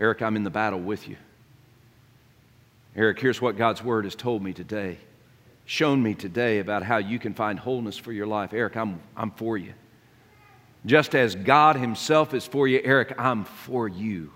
Eric, 0.00 0.22
I'm 0.22 0.36
in 0.36 0.44
the 0.44 0.50
battle 0.50 0.80
with 0.80 1.08
you. 1.08 1.16
Eric, 2.96 3.20
here's 3.20 3.40
what 3.40 3.56
God's 3.56 3.82
word 3.82 4.04
has 4.04 4.14
told 4.14 4.42
me 4.42 4.52
today, 4.52 4.98
shown 5.64 6.02
me 6.02 6.14
today 6.14 6.58
about 6.58 6.82
how 6.82 6.98
you 6.98 7.18
can 7.18 7.34
find 7.34 7.58
wholeness 7.58 7.96
for 7.96 8.12
your 8.12 8.26
life. 8.26 8.52
Eric, 8.52 8.76
I'm, 8.76 9.00
I'm 9.16 9.30
for 9.32 9.56
you. 9.56 9.72
Just 10.86 11.14
as 11.14 11.34
God 11.34 11.76
Himself 11.76 12.34
is 12.34 12.46
for 12.46 12.68
you, 12.68 12.80
Eric, 12.84 13.14
I'm 13.18 13.44
for 13.44 13.88
you. 13.88 14.30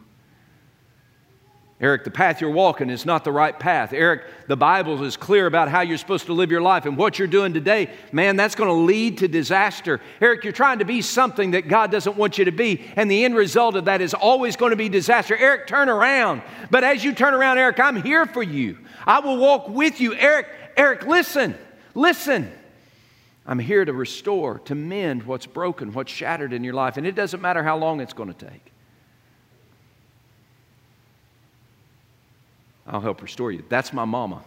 Eric, 1.80 2.02
the 2.02 2.10
path 2.10 2.40
you're 2.40 2.50
walking 2.50 2.90
is 2.90 3.06
not 3.06 3.22
the 3.22 3.30
right 3.30 3.56
path. 3.56 3.92
Eric, 3.92 4.24
the 4.48 4.56
Bible 4.56 5.04
is 5.04 5.16
clear 5.16 5.46
about 5.46 5.68
how 5.68 5.80
you're 5.80 5.96
supposed 5.96 6.26
to 6.26 6.32
live 6.32 6.50
your 6.50 6.60
life 6.60 6.86
and 6.86 6.96
what 6.96 7.20
you're 7.20 7.28
doing 7.28 7.54
today. 7.54 7.90
Man, 8.10 8.34
that's 8.34 8.56
going 8.56 8.68
to 8.68 8.74
lead 8.74 9.18
to 9.18 9.28
disaster. 9.28 10.00
Eric, 10.20 10.42
you're 10.42 10.52
trying 10.52 10.80
to 10.80 10.84
be 10.84 11.02
something 11.02 11.52
that 11.52 11.68
God 11.68 11.92
doesn't 11.92 12.16
want 12.16 12.36
you 12.36 12.46
to 12.46 12.50
be, 12.50 12.84
and 12.96 13.08
the 13.08 13.24
end 13.24 13.36
result 13.36 13.76
of 13.76 13.84
that 13.84 14.00
is 14.00 14.12
always 14.12 14.56
going 14.56 14.70
to 14.70 14.76
be 14.76 14.88
disaster. 14.88 15.36
Eric, 15.36 15.68
turn 15.68 15.88
around. 15.88 16.42
But 16.68 16.82
as 16.82 17.04
you 17.04 17.14
turn 17.14 17.32
around, 17.32 17.58
Eric, 17.58 17.78
I'm 17.78 18.02
here 18.02 18.26
for 18.26 18.42
you. 18.42 18.78
I 19.06 19.20
will 19.20 19.36
walk 19.36 19.68
with 19.68 20.00
you. 20.00 20.14
Eric, 20.14 20.48
Eric, 20.76 21.06
listen, 21.06 21.56
listen. 21.94 22.52
I'm 23.46 23.60
here 23.60 23.84
to 23.84 23.92
restore, 23.92 24.58
to 24.64 24.74
mend 24.74 25.22
what's 25.22 25.46
broken, 25.46 25.92
what's 25.92 26.10
shattered 26.10 26.52
in 26.52 26.64
your 26.64 26.74
life, 26.74 26.96
and 26.96 27.06
it 27.06 27.14
doesn't 27.14 27.40
matter 27.40 27.62
how 27.62 27.76
long 27.78 28.00
it's 28.00 28.12
going 28.12 28.34
to 28.34 28.46
take. 28.46 28.72
I'll 32.88 33.00
help 33.00 33.20
restore 33.20 33.52
you. 33.52 33.62
That's 33.68 33.92
my 33.92 34.06
mama. 34.06 34.42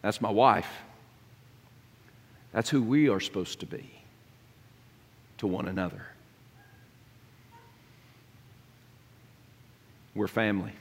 That's 0.00 0.20
my 0.22 0.30
wife. 0.30 0.70
That's 2.52 2.70
who 2.70 2.82
we 2.82 3.10
are 3.10 3.20
supposed 3.20 3.60
to 3.60 3.66
be 3.66 3.90
to 5.38 5.46
one 5.46 5.68
another. 5.68 6.06
We're 10.14 10.28
family. 10.28 10.72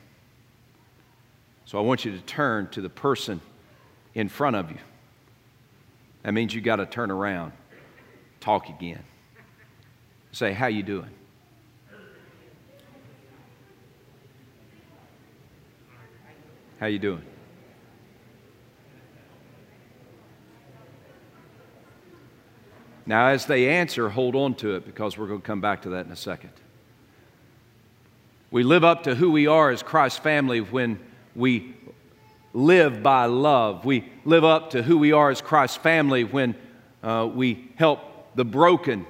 So 1.65 1.77
I 1.77 1.81
want 1.81 2.05
you 2.05 2.11
to 2.11 2.21
turn 2.21 2.69
to 2.69 2.81
the 2.81 2.89
person 2.89 3.41
in 4.15 4.29
front 4.29 4.55
of 4.55 4.71
you. 4.71 4.77
That 6.23 6.33
means 6.33 6.53
you 6.53 6.61
got 6.61 6.77
to 6.77 6.85
turn 6.85 7.11
around, 7.11 7.51
talk 8.39 8.69
again. 8.69 9.03
Say, 10.31 10.53
"How 10.53 10.67
you 10.67 10.83
doing?" 10.83 11.11
How 16.79 16.85
you 16.85 16.97
doing? 16.97 17.23
Now, 23.05 23.27
as 23.27 23.47
they 23.47 23.67
answer, 23.67 24.07
hold 24.07 24.33
on 24.33 24.55
to 24.55 24.75
it 24.75 24.85
because 24.85 25.17
we're 25.17 25.27
going 25.27 25.41
to 25.41 25.45
come 25.45 25.59
back 25.59 25.81
to 25.81 25.89
that 25.89 26.05
in 26.05 26.11
a 26.13 26.15
second. 26.15 26.51
We 28.49 28.63
live 28.63 28.85
up 28.85 29.03
to 29.03 29.15
who 29.15 29.29
we 29.29 29.45
are 29.45 29.71
as 29.71 29.83
Christ's 29.83 30.19
family 30.19 30.61
when 30.61 30.99
we 31.35 31.75
live 32.53 33.03
by 33.03 33.25
love. 33.25 33.83
We 33.83 34.09
live 34.23 34.45
up 34.45 34.69
to 34.69 34.81
who 34.81 34.97
we 34.97 35.11
are 35.11 35.29
as 35.29 35.41
Christ's 35.41 35.77
family 35.77 36.23
when 36.23 36.55
uh, 37.03 37.29
we 37.29 37.71
help 37.75 38.35
the 38.35 38.45
broken 38.45 39.05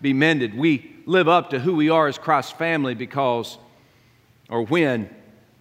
be 0.00 0.14
mended. 0.14 0.56
We 0.56 0.96
live 1.04 1.28
up 1.28 1.50
to 1.50 1.58
who 1.58 1.76
we 1.76 1.90
are 1.90 2.08
as 2.08 2.16
Christ's 2.16 2.52
family 2.52 2.94
because, 2.94 3.58
or 4.48 4.62
when 4.62 5.10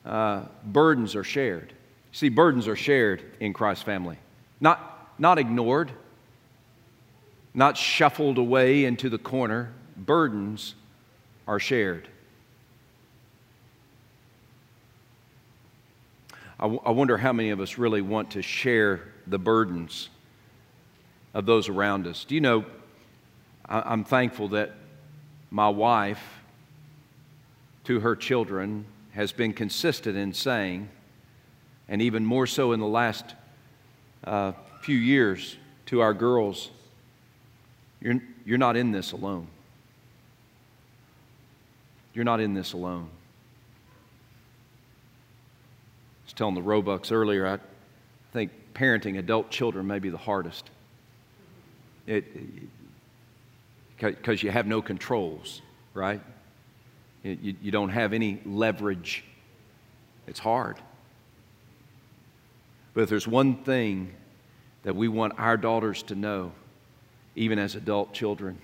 uh, 0.09 0.41
burdens 0.65 1.15
are 1.15 1.23
shared. 1.23 1.71
See, 2.11 2.29
burdens 2.29 2.67
are 2.67 2.75
shared 2.75 3.23
in 3.39 3.53
Christ's 3.53 3.83
family, 3.83 4.17
not, 4.59 5.13
not 5.19 5.37
ignored, 5.37 5.91
not 7.53 7.77
shuffled 7.77 8.39
away 8.39 8.85
into 8.85 9.09
the 9.09 9.19
corner. 9.19 9.71
Burdens 9.95 10.73
are 11.47 11.59
shared. 11.59 12.07
I, 16.59 16.63
w- 16.63 16.81
I 16.83 16.89
wonder 16.89 17.17
how 17.17 17.31
many 17.31 17.51
of 17.51 17.59
us 17.59 17.77
really 17.77 18.01
want 18.01 18.31
to 18.31 18.41
share 18.41 19.03
the 19.27 19.37
burdens 19.37 20.09
of 21.35 21.45
those 21.45 21.69
around 21.69 22.07
us. 22.07 22.25
Do 22.25 22.33
you 22.33 22.41
know, 22.41 22.65
I, 23.63 23.83
I'm 23.85 24.03
thankful 24.03 24.47
that 24.49 24.71
my 25.51 25.69
wife, 25.69 26.41
to 27.83 27.99
her 27.99 28.15
children, 28.15 28.85
has 29.13 29.31
been 29.31 29.53
consistent 29.53 30.17
in 30.17 30.33
saying, 30.33 30.89
and 31.87 32.01
even 32.01 32.25
more 32.25 32.47
so 32.47 32.71
in 32.71 32.79
the 32.79 32.87
last 32.87 33.35
uh, 34.23 34.53
few 34.81 34.97
years 34.97 35.57
to 35.87 36.01
our 36.01 36.13
girls, 36.13 36.69
you're, 38.01 38.21
you're 38.45 38.57
not 38.57 38.77
in 38.77 38.91
this 38.91 39.11
alone. 39.11 39.47
You're 42.13 42.25
not 42.25 42.39
in 42.39 42.53
this 42.53 42.73
alone. 42.73 43.09
I 46.23 46.25
was 46.25 46.33
telling 46.33 46.55
the 46.55 46.61
Roebucks 46.61 47.11
earlier, 47.11 47.47
I 47.47 47.59
think 48.33 48.51
parenting 48.73 49.17
adult 49.17 49.49
children 49.49 49.87
may 49.87 49.99
be 49.99 50.09
the 50.09 50.17
hardest. 50.17 50.69
Because 53.97 54.43
you 54.43 54.51
have 54.51 54.67
no 54.67 54.81
controls, 54.81 55.61
right? 55.93 56.21
You, 57.23 57.55
you 57.61 57.71
don't 57.71 57.89
have 57.89 58.13
any 58.13 58.41
leverage. 58.45 59.23
It's 60.27 60.39
hard. 60.39 60.77
But 62.93 63.01
if 63.01 63.09
there's 63.09 63.27
one 63.27 63.55
thing 63.63 64.13
that 64.83 64.95
we 64.95 65.07
want 65.07 65.33
our 65.37 65.57
daughters 65.57 66.03
to 66.03 66.15
know, 66.15 66.51
even 67.35 67.59
as 67.59 67.75
adult 67.75 68.13
children, 68.13 68.59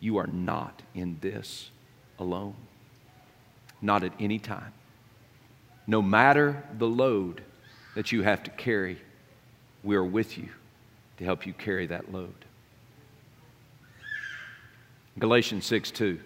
you 0.00 0.16
are 0.16 0.26
not 0.26 0.82
in 0.94 1.18
this 1.20 1.70
alone. 2.18 2.54
Not 3.80 4.04
at 4.04 4.12
any 4.20 4.38
time. 4.38 4.72
No 5.86 6.00
matter 6.00 6.62
the 6.78 6.86
load, 6.86 7.42
that 7.94 8.12
you 8.12 8.22
have 8.22 8.42
to 8.44 8.50
carry, 8.50 9.00
we 9.82 9.96
are 9.96 10.04
with 10.04 10.38
you 10.38 10.48
to 11.18 11.24
help 11.24 11.46
you 11.46 11.52
carry 11.52 11.86
that 11.86 12.12
load. 12.12 12.34
Galatians 15.18 15.66
6 15.66 15.90
2, 15.90 16.20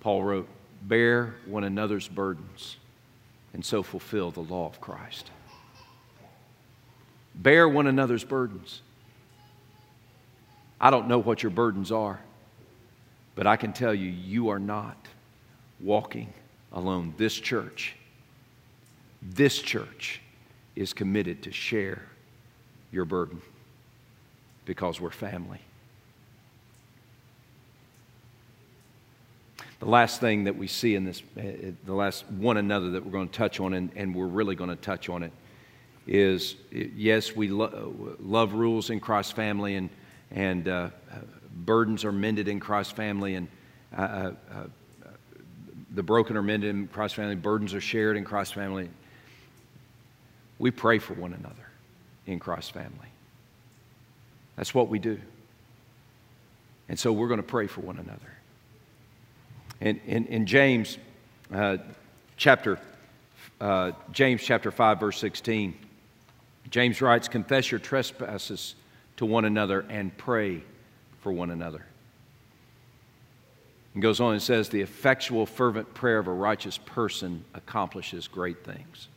Paul 0.00 0.22
wrote, 0.22 0.48
Bear 0.82 1.34
one 1.46 1.64
another's 1.64 2.08
burdens 2.08 2.76
and 3.52 3.64
so 3.64 3.82
fulfill 3.82 4.30
the 4.30 4.40
law 4.40 4.66
of 4.66 4.80
Christ. 4.80 5.30
Bear 7.34 7.68
one 7.68 7.86
another's 7.86 8.24
burdens. 8.24 8.82
I 10.80 10.90
don't 10.90 11.08
know 11.08 11.18
what 11.18 11.42
your 11.42 11.50
burdens 11.50 11.92
are, 11.92 12.20
but 13.34 13.46
I 13.46 13.56
can 13.56 13.72
tell 13.72 13.94
you, 13.94 14.08
you 14.08 14.48
are 14.48 14.58
not 14.58 14.96
walking 15.78 16.32
alone. 16.72 17.14
This 17.18 17.34
church, 17.34 17.96
this 19.20 19.58
church 19.58 20.20
is 20.76 20.92
committed 20.92 21.42
to 21.42 21.52
share 21.52 22.02
your 22.90 23.04
burden 23.04 23.42
because 24.64 25.00
we're 25.00 25.10
family. 25.10 25.60
The 29.80 29.86
last 29.86 30.20
thing 30.20 30.44
that 30.44 30.56
we 30.56 30.66
see 30.66 30.94
in 30.94 31.04
this, 31.04 31.22
uh, 31.38 31.72
the 31.86 31.94
last 31.94 32.26
one 32.30 32.58
another 32.58 32.90
that 32.90 33.04
we're 33.04 33.12
going 33.12 33.28
to 33.28 33.34
touch 33.34 33.60
on, 33.60 33.72
and, 33.72 33.90
and 33.96 34.14
we're 34.14 34.26
really 34.26 34.54
going 34.54 34.70
to 34.70 34.76
touch 34.76 35.08
on 35.08 35.22
it, 35.22 35.32
is 36.06 36.56
yes, 36.70 37.34
we 37.34 37.48
lo- 37.48 38.16
love 38.20 38.52
rules 38.52 38.90
in 38.90 39.00
Christ's 39.00 39.32
family, 39.32 39.76
and, 39.76 39.88
and 40.30 40.68
uh, 40.68 40.90
burdens 41.64 42.04
are 42.04 42.12
mended 42.12 42.46
in 42.46 42.60
Christ's 42.60 42.92
family, 42.92 43.36
and 43.36 43.48
uh, 43.96 44.00
uh, 44.00 44.32
uh, 44.54 44.64
the 45.94 46.02
broken 46.02 46.36
are 46.36 46.42
mended 46.42 46.70
in 46.70 46.86
Christ's 46.88 47.16
family, 47.16 47.34
burdens 47.34 47.72
are 47.72 47.80
shared 47.80 48.18
in 48.18 48.24
Christ's 48.24 48.52
family. 48.52 48.90
We 50.58 50.70
pray 50.70 50.98
for 50.98 51.14
one 51.14 51.32
another 51.32 51.54
in 52.26 52.38
Christ's 52.38 52.70
family. 52.70 53.08
That's 54.56 54.74
what 54.74 54.88
we 54.88 54.98
do. 54.98 55.18
And 56.90 56.98
so 56.98 57.12
we're 57.12 57.28
going 57.28 57.38
to 57.38 57.42
pray 57.42 57.66
for 57.66 57.80
one 57.80 57.96
another. 57.96 58.39
In, 59.80 60.00
in, 60.06 60.26
in 60.26 60.46
James 60.46 60.98
uh, 61.52 61.78
chapter, 62.36 62.78
uh, 63.60 63.92
James 64.12 64.42
chapter 64.42 64.70
5, 64.70 65.00
verse 65.00 65.18
16, 65.18 65.74
James 66.68 67.00
writes, 67.00 67.28
Confess 67.28 67.70
your 67.70 67.80
trespasses 67.80 68.74
to 69.16 69.26
one 69.26 69.44
another 69.44 69.86
and 69.88 70.16
pray 70.16 70.62
for 71.20 71.32
one 71.32 71.50
another. 71.50 71.84
And 73.94 74.02
goes 74.02 74.20
on 74.20 74.34
and 74.34 74.42
says, 74.42 74.68
The 74.68 74.82
effectual, 74.82 75.46
fervent 75.46 75.92
prayer 75.94 76.18
of 76.18 76.26
a 76.26 76.32
righteous 76.32 76.78
person 76.78 77.44
accomplishes 77.54 78.28
great 78.28 78.64
things. 78.64 79.08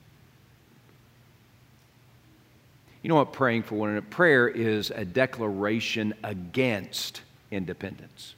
You 3.01 3.09
know 3.09 3.15
what 3.15 3.33
praying 3.33 3.63
for 3.63 3.75
one 3.75 3.89
another? 3.89 4.07
Prayer 4.09 4.47
is 4.47 4.89
a 4.89 5.03
declaration 5.03 6.13
against 6.23 7.21
independence. 7.51 8.33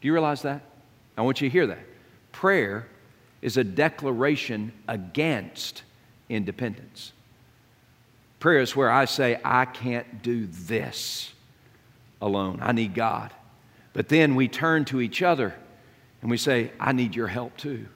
Do 0.00 0.06
you 0.06 0.12
realize 0.12 0.42
that? 0.42 0.62
I 1.16 1.22
want 1.22 1.40
you 1.40 1.48
to 1.48 1.52
hear 1.52 1.66
that. 1.66 1.84
Prayer 2.32 2.88
is 3.42 3.56
a 3.56 3.64
declaration 3.64 4.72
against 4.88 5.82
independence. 6.28 7.12
Prayer 8.40 8.60
is 8.60 8.74
where 8.74 8.90
I 8.90 9.04
say, 9.04 9.38
I 9.44 9.64
can't 9.66 10.22
do 10.22 10.46
this 10.46 11.32
alone. 12.20 12.60
I 12.62 12.72
need 12.72 12.94
God. 12.94 13.32
But 13.92 14.08
then 14.08 14.34
we 14.34 14.48
turn 14.48 14.84
to 14.86 15.00
each 15.00 15.22
other 15.22 15.54
and 16.22 16.30
we 16.30 16.36
say, 16.36 16.72
I 16.80 16.92
need 16.92 17.14
your 17.14 17.26
help 17.26 17.56
too. 17.56 17.86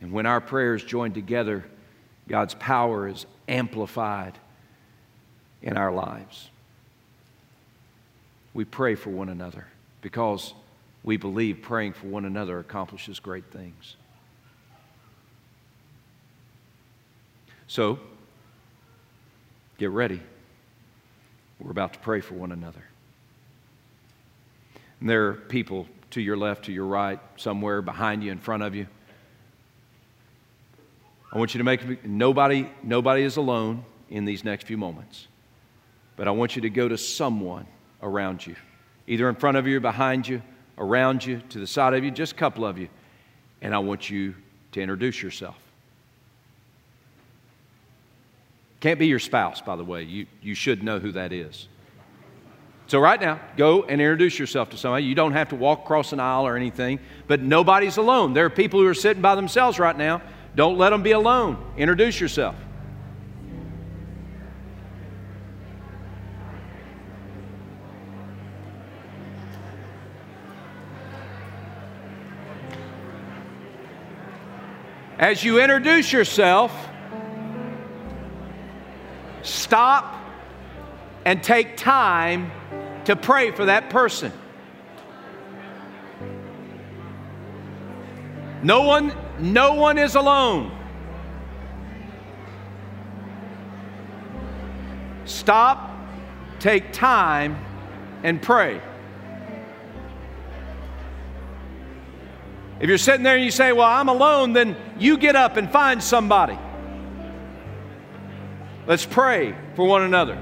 And 0.00 0.12
when 0.12 0.26
our 0.26 0.40
prayers 0.40 0.84
join 0.84 1.12
together, 1.12 1.64
God's 2.28 2.54
power 2.54 3.08
is 3.08 3.26
amplified 3.48 4.38
in 5.62 5.76
our 5.76 5.92
lives. 5.92 6.50
We 8.54 8.64
pray 8.64 8.94
for 8.94 9.10
one 9.10 9.28
another 9.28 9.66
because 10.06 10.54
we 11.02 11.16
believe 11.16 11.62
praying 11.62 11.92
for 11.92 12.06
one 12.06 12.24
another 12.24 12.60
accomplishes 12.60 13.18
great 13.18 13.44
things. 13.50 13.96
So, 17.66 17.98
get 19.78 19.90
ready. 19.90 20.22
We're 21.58 21.72
about 21.72 21.94
to 21.94 21.98
pray 21.98 22.20
for 22.20 22.34
one 22.34 22.52
another. 22.52 22.84
And 25.00 25.10
there 25.10 25.26
are 25.26 25.32
people 25.32 25.88
to 26.10 26.20
your 26.20 26.36
left, 26.36 26.66
to 26.66 26.72
your 26.72 26.86
right, 26.86 27.18
somewhere 27.34 27.82
behind 27.82 28.22
you, 28.22 28.30
in 28.30 28.38
front 28.38 28.62
of 28.62 28.76
you. 28.76 28.86
I 31.32 31.38
want 31.38 31.52
you 31.52 31.58
to 31.58 31.64
make 31.64 32.04
nobody 32.04 32.70
nobody 32.84 33.22
is 33.22 33.38
alone 33.38 33.84
in 34.08 34.24
these 34.24 34.44
next 34.44 34.68
few 34.68 34.78
moments. 34.78 35.26
But 36.14 36.28
I 36.28 36.30
want 36.30 36.54
you 36.54 36.62
to 36.62 36.70
go 36.70 36.86
to 36.86 36.96
someone 36.96 37.66
around 38.00 38.46
you 38.46 38.54
either 39.06 39.28
in 39.28 39.34
front 39.34 39.56
of 39.56 39.66
you, 39.66 39.80
behind 39.80 40.26
you, 40.26 40.42
around 40.78 41.24
you, 41.24 41.40
to 41.50 41.58
the 41.58 41.66
side 41.66 41.94
of 41.94 42.04
you, 42.04 42.10
just 42.10 42.32
a 42.32 42.36
couple 42.36 42.64
of 42.64 42.78
you. 42.78 42.88
And 43.62 43.74
I 43.74 43.78
want 43.78 44.10
you 44.10 44.34
to 44.72 44.80
introduce 44.80 45.22
yourself. 45.22 45.56
Can't 48.80 48.98
be 48.98 49.06
your 49.06 49.18
spouse, 49.18 49.60
by 49.60 49.76
the 49.76 49.84
way. 49.84 50.02
You, 50.02 50.26
you 50.42 50.54
should 50.54 50.82
know 50.82 50.98
who 50.98 51.12
that 51.12 51.32
is. 51.32 51.68
So, 52.88 53.00
right 53.00 53.20
now, 53.20 53.40
go 53.56 53.82
and 53.82 54.00
introduce 54.00 54.38
yourself 54.38 54.70
to 54.70 54.76
somebody. 54.76 55.04
You 55.04 55.16
don't 55.16 55.32
have 55.32 55.48
to 55.48 55.56
walk 55.56 55.80
across 55.80 56.12
an 56.12 56.20
aisle 56.20 56.46
or 56.46 56.56
anything, 56.56 57.00
but 57.26 57.40
nobody's 57.40 57.96
alone. 57.96 58.32
There 58.32 58.44
are 58.44 58.50
people 58.50 58.78
who 58.80 58.86
are 58.86 58.94
sitting 58.94 59.22
by 59.22 59.34
themselves 59.34 59.80
right 59.80 59.96
now. 59.96 60.22
Don't 60.54 60.78
let 60.78 60.90
them 60.90 61.02
be 61.02 61.10
alone. 61.10 61.58
Introduce 61.76 62.20
yourself. 62.20 62.54
As 75.26 75.42
you 75.42 75.58
introduce 75.60 76.12
yourself, 76.12 76.72
stop 79.42 80.14
and 81.24 81.42
take 81.42 81.76
time 81.76 82.52
to 83.06 83.16
pray 83.16 83.50
for 83.50 83.64
that 83.64 83.90
person. 83.90 84.30
No 88.62 88.82
one, 88.82 89.12
no 89.40 89.74
one 89.74 89.98
is 89.98 90.14
alone. 90.14 90.70
Stop, 95.24 95.90
take 96.60 96.92
time, 96.92 97.58
and 98.22 98.40
pray. 98.40 98.80
If 102.78 102.88
you're 102.88 102.98
sitting 102.98 103.22
there 103.22 103.36
and 103.36 103.44
you 103.44 103.50
say, 103.50 103.72
Well, 103.72 103.88
I'm 103.88 104.08
alone, 104.08 104.52
then 104.52 104.76
you 104.98 105.16
get 105.16 105.34
up 105.34 105.56
and 105.56 105.70
find 105.70 106.02
somebody. 106.02 106.58
Let's 108.86 109.06
pray 109.06 109.54
for 109.74 109.86
one 109.86 110.02
another. 110.02 110.38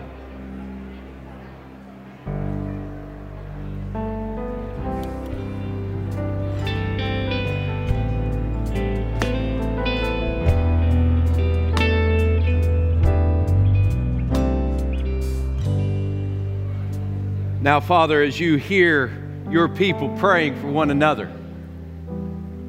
Now, 17.62 17.80
Father, 17.80 18.22
as 18.22 18.38
you 18.38 18.56
hear 18.56 19.10
your 19.48 19.70
people 19.70 20.10
praying 20.18 20.60
for 20.60 20.66
one 20.66 20.90
another, 20.90 21.32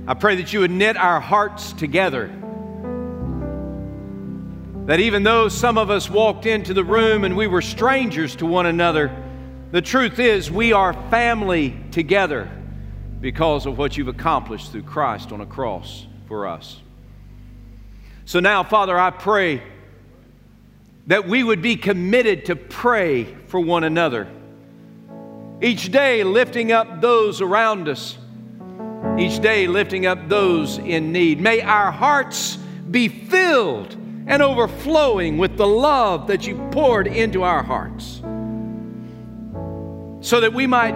I 0.07 0.13
pray 0.13 0.35
that 0.35 0.53
you 0.53 0.59
would 0.59 0.71
knit 0.71 0.97
our 0.97 1.19
hearts 1.19 1.73
together. 1.73 2.27
That 4.85 4.99
even 4.99 5.23
though 5.23 5.49
some 5.49 5.79
of 5.79 5.89
us 5.89 6.11
walked 6.11 6.45
into 6.45 6.75
the 6.75 6.83
room 6.83 7.23
and 7.23 7.35
we 7.35 7.47
were 7.47 7.63
strangers 7.63 8.35
to 8.35 8.45
one 8.45 8.67
another, 8.67 9.11
the 9.71 9.81
truth 9.81 10.19
is 10.19 10.51
we 10.51 10.73
are 10.73 10.93
family 11.09 11.75
together 11.89 12.51
because 13.19 13.65
of 13.65 13.79
what 13.79 13.97
you've 13.97 14.07
accomplished 14.07 14.71
through 14.71 14.83
Christ 14.83 15.31
on 15.31 15.41
a 15.41 15.45
cross 15.45 16.05
for 16.27 16.45
us. 16.45 16.79
So 18.25 18.39
now, 18.39 18.63
Father, 18.63 18.97
I 18.97 19.09
pray 19.09 19.63
that 21.07 21.27
we 21.27 21.43
would 21.43 21.63
be 21.63 21.77
committed 21.77 22.45
to 22.45 22.55
pray 22.55 23.23
for 23.47 23.59
one 23.59 23.83
another. 23.83 24.27
Each 25.61 25.91
day, 25.91 26.23
lifting 26.23 26.71
up 26.71 27.01
those 27.01 27.41
around 27.41 27.87
us 27.87 28.19
each 29.17 29.41
day 29.41 29.67
lifting 29.67 30.05
up 30.05 30.27
those 30.27 30.77
in 30.77 31.11
need. 31.11 31.39
May 31.39 31.61
our 31.61 31.91
hearts 31.91 32.57
be 32.91 33.07
filled 33.07 33.93
and 34.27 34.41
overflowing 34.41 35.37
with 35.37 35.57
the 35.57 35.67
love 35.67 36.27
that 36.27 36.45
you 36.47 36.55
poured 36.71 37.07
into 37.07 37.43
our 37.43 37.63
hearts 37.63 38.21
so 40.21 40.41
that 40.41 40.53
we 40.53 40.65
might 40.67 40.95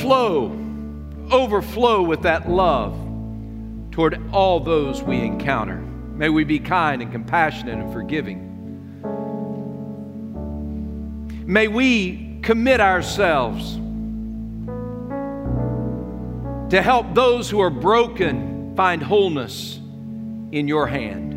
flow, 0.00 0.56
overflow 1.30 2.02
with 2.02 2.22
that 2.22 2.48
love 2.48 2.94
toward 3.90 4.20
all 4.32 4.60
those 4.60 5.02
we 5.02 5.20
encounter. 5.20 5.76
May 5.76 6.28
we 6.28 6.44
be 6.44 6.58
kind 6.60 7.02
and 7.02 7.10
compassionate 7.10 7.78
and 7.78 7.92
forgiving. 7.92 8.46
May 11.46 11.66
we 11.66 12.38
commit 12.42 12.80
ourselves 12.80 13.76
to 16.70 16.80
help 16.80 17.14
those 17.14 17.50
who 17.50 17.60
are 17.60 17.70
broken 17.70 18.74
find 18.76 19.02
wholeness 19.02 19.76
in 20.52 20.68
your 20.68 20.86
hand. 20.86 21.34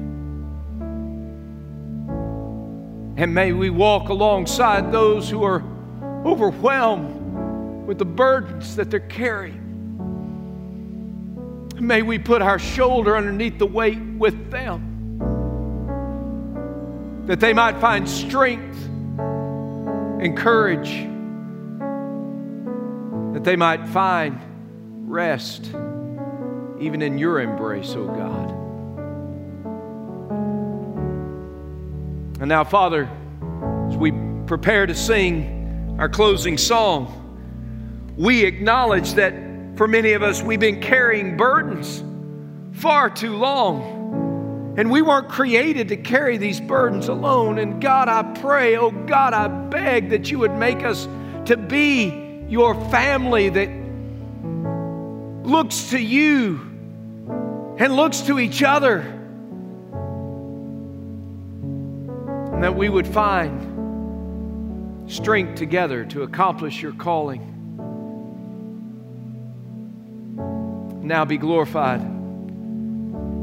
And 3.18 3.34
may 3.34 3.52
we 3.52 3.72
walk 3.72 4.10
alongside 4.10 4.92
those 4.92 5.30
who 5.30 5.44
are 5.44 5.64
overwhelmed 6.24 7.88
with 7.88 7.98
the 7.98 8.06
burdens 8.06 8.76
that 8.76 8.92
they're 8.92 9.00
carrying. 9.00 9.60
May 11.80 12.04
we 12.04 12.20
put 12.20 12.42
our 12.42 12.60
shoulder 12.60 13.18
underneath 13.18 13.58
the 13.58 13.66
weight 13.66 14.00
with 14.00 14.52
them 14.52 14.92
that 17.26 17.40
they 17.40 17.54
might 17.54 17.80
find 17.80 18.08
strength 18.08 18.86
and 20.22 20.38
courage, 20.38 20.92
that 23.34 23.44
they 23.44 23.56
might 23.56 23.88
find 23.88 24.40
rest 25.14 25.66
even 26.80 27.04
in 27.04 27.20
your 27.20 27.40
embrace, 27.40 27.94
oh 27.96 28.08
God. 28.08 28.50
And 32.42 32.50
now, 32.50 32.64
Father, 32.64 33.08
as 33.90 33.96
we 33.96 34.12
prepare 34.48 34.88
to 34.88 34.96
sing 34.96 35.96
our 36.00 36.10
closing 36.10 36.58
song, 36.58 37.20
we 38.18 38.44
acknowledge 38.44 39.14
that 39.14 39.34
for 39.78 39.88
many 39.88 40.14
of 40.14 40.24
us, 40.24 40.42
we've 40.42 40.60
been 40.60 40.82
carrying 40.82 41.38
burdens 41.38 42.04
far 42.74 43.10
too 43.10 43.38
long. 43.38 44.74
And 44.78 44.90
we 44.90 45.04
weren't 45.04 45.30
created 45.30 45.90
to 45.90 45.98
carry 45.98 46.38
these 46.38 46.60
burdens 46.60 47.08
alone. 47.08 47.60
And 47.60 47.80
God, 47.80 48.10
I 48.10 48.24
pray, 48.42 48.78
oh 48.78 48.90
God, 48.90 49.34
I 49.34 49.48
beg 49.48 50.10
that 50.10 50.32
you 50.32 50.40
would 50.40 50.56
make 50.56 50.84
us 50.84 51.08
to 51.46 51.56
be 51.56 52.46
your 52.50 52.74
family 52.90 53.50
that 53.50 53.83
looks 55.44 55.90
to 55.92 56.00
you 56.00 56.60
and 57.78 57.96
looks 57.96 58.22
to 58.22 58.40
each 58.40 58.64
other. 58.64 59.00
And 62.54 62.64
that 62.64 62.76
we 62.76 62.90
would 62.90 63.08
find 63.08 63.72
strength 65.12 65.56
together 65.56 66.06
to 66.06 66.24
accomplish 66.24 66.82
your 66.82 66.94
calling. 66.94 67.50
Now 71.04 71.26
be 71.26 71.38
glorified 71.38 72.02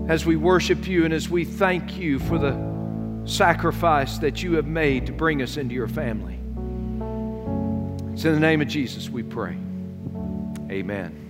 as 0.09 0.24
we 0.24 0.36
worship 0.36 0.88
you 0.88 1.05
and 1.05 1.12
as 1.12 1.28
we 1.28 1.44
thank 1.44 1.98
you 1.98 2.18
for 2.18 2.38
the 2.38 2.59
sacrifice 3.26 4.18
that 4.18 4.42
you 4.42 4.55
have 4.55 4.66
made 4.66 5.07
to 5.07 5.12
bring 5.12 5.42
us 5.42 5.57
into 5.57 5.74
your 5.74 5.88
family. 5.88 6.34
It's 8.14 8.24
in 8.24 8.34
the 8.34 8.40
name 8.40 8.61
of 8.61 8.68
Jesus 8.68 9.11
we 9.11 9.22
pray. 9.22 9.57
Amen. 10.70 11.30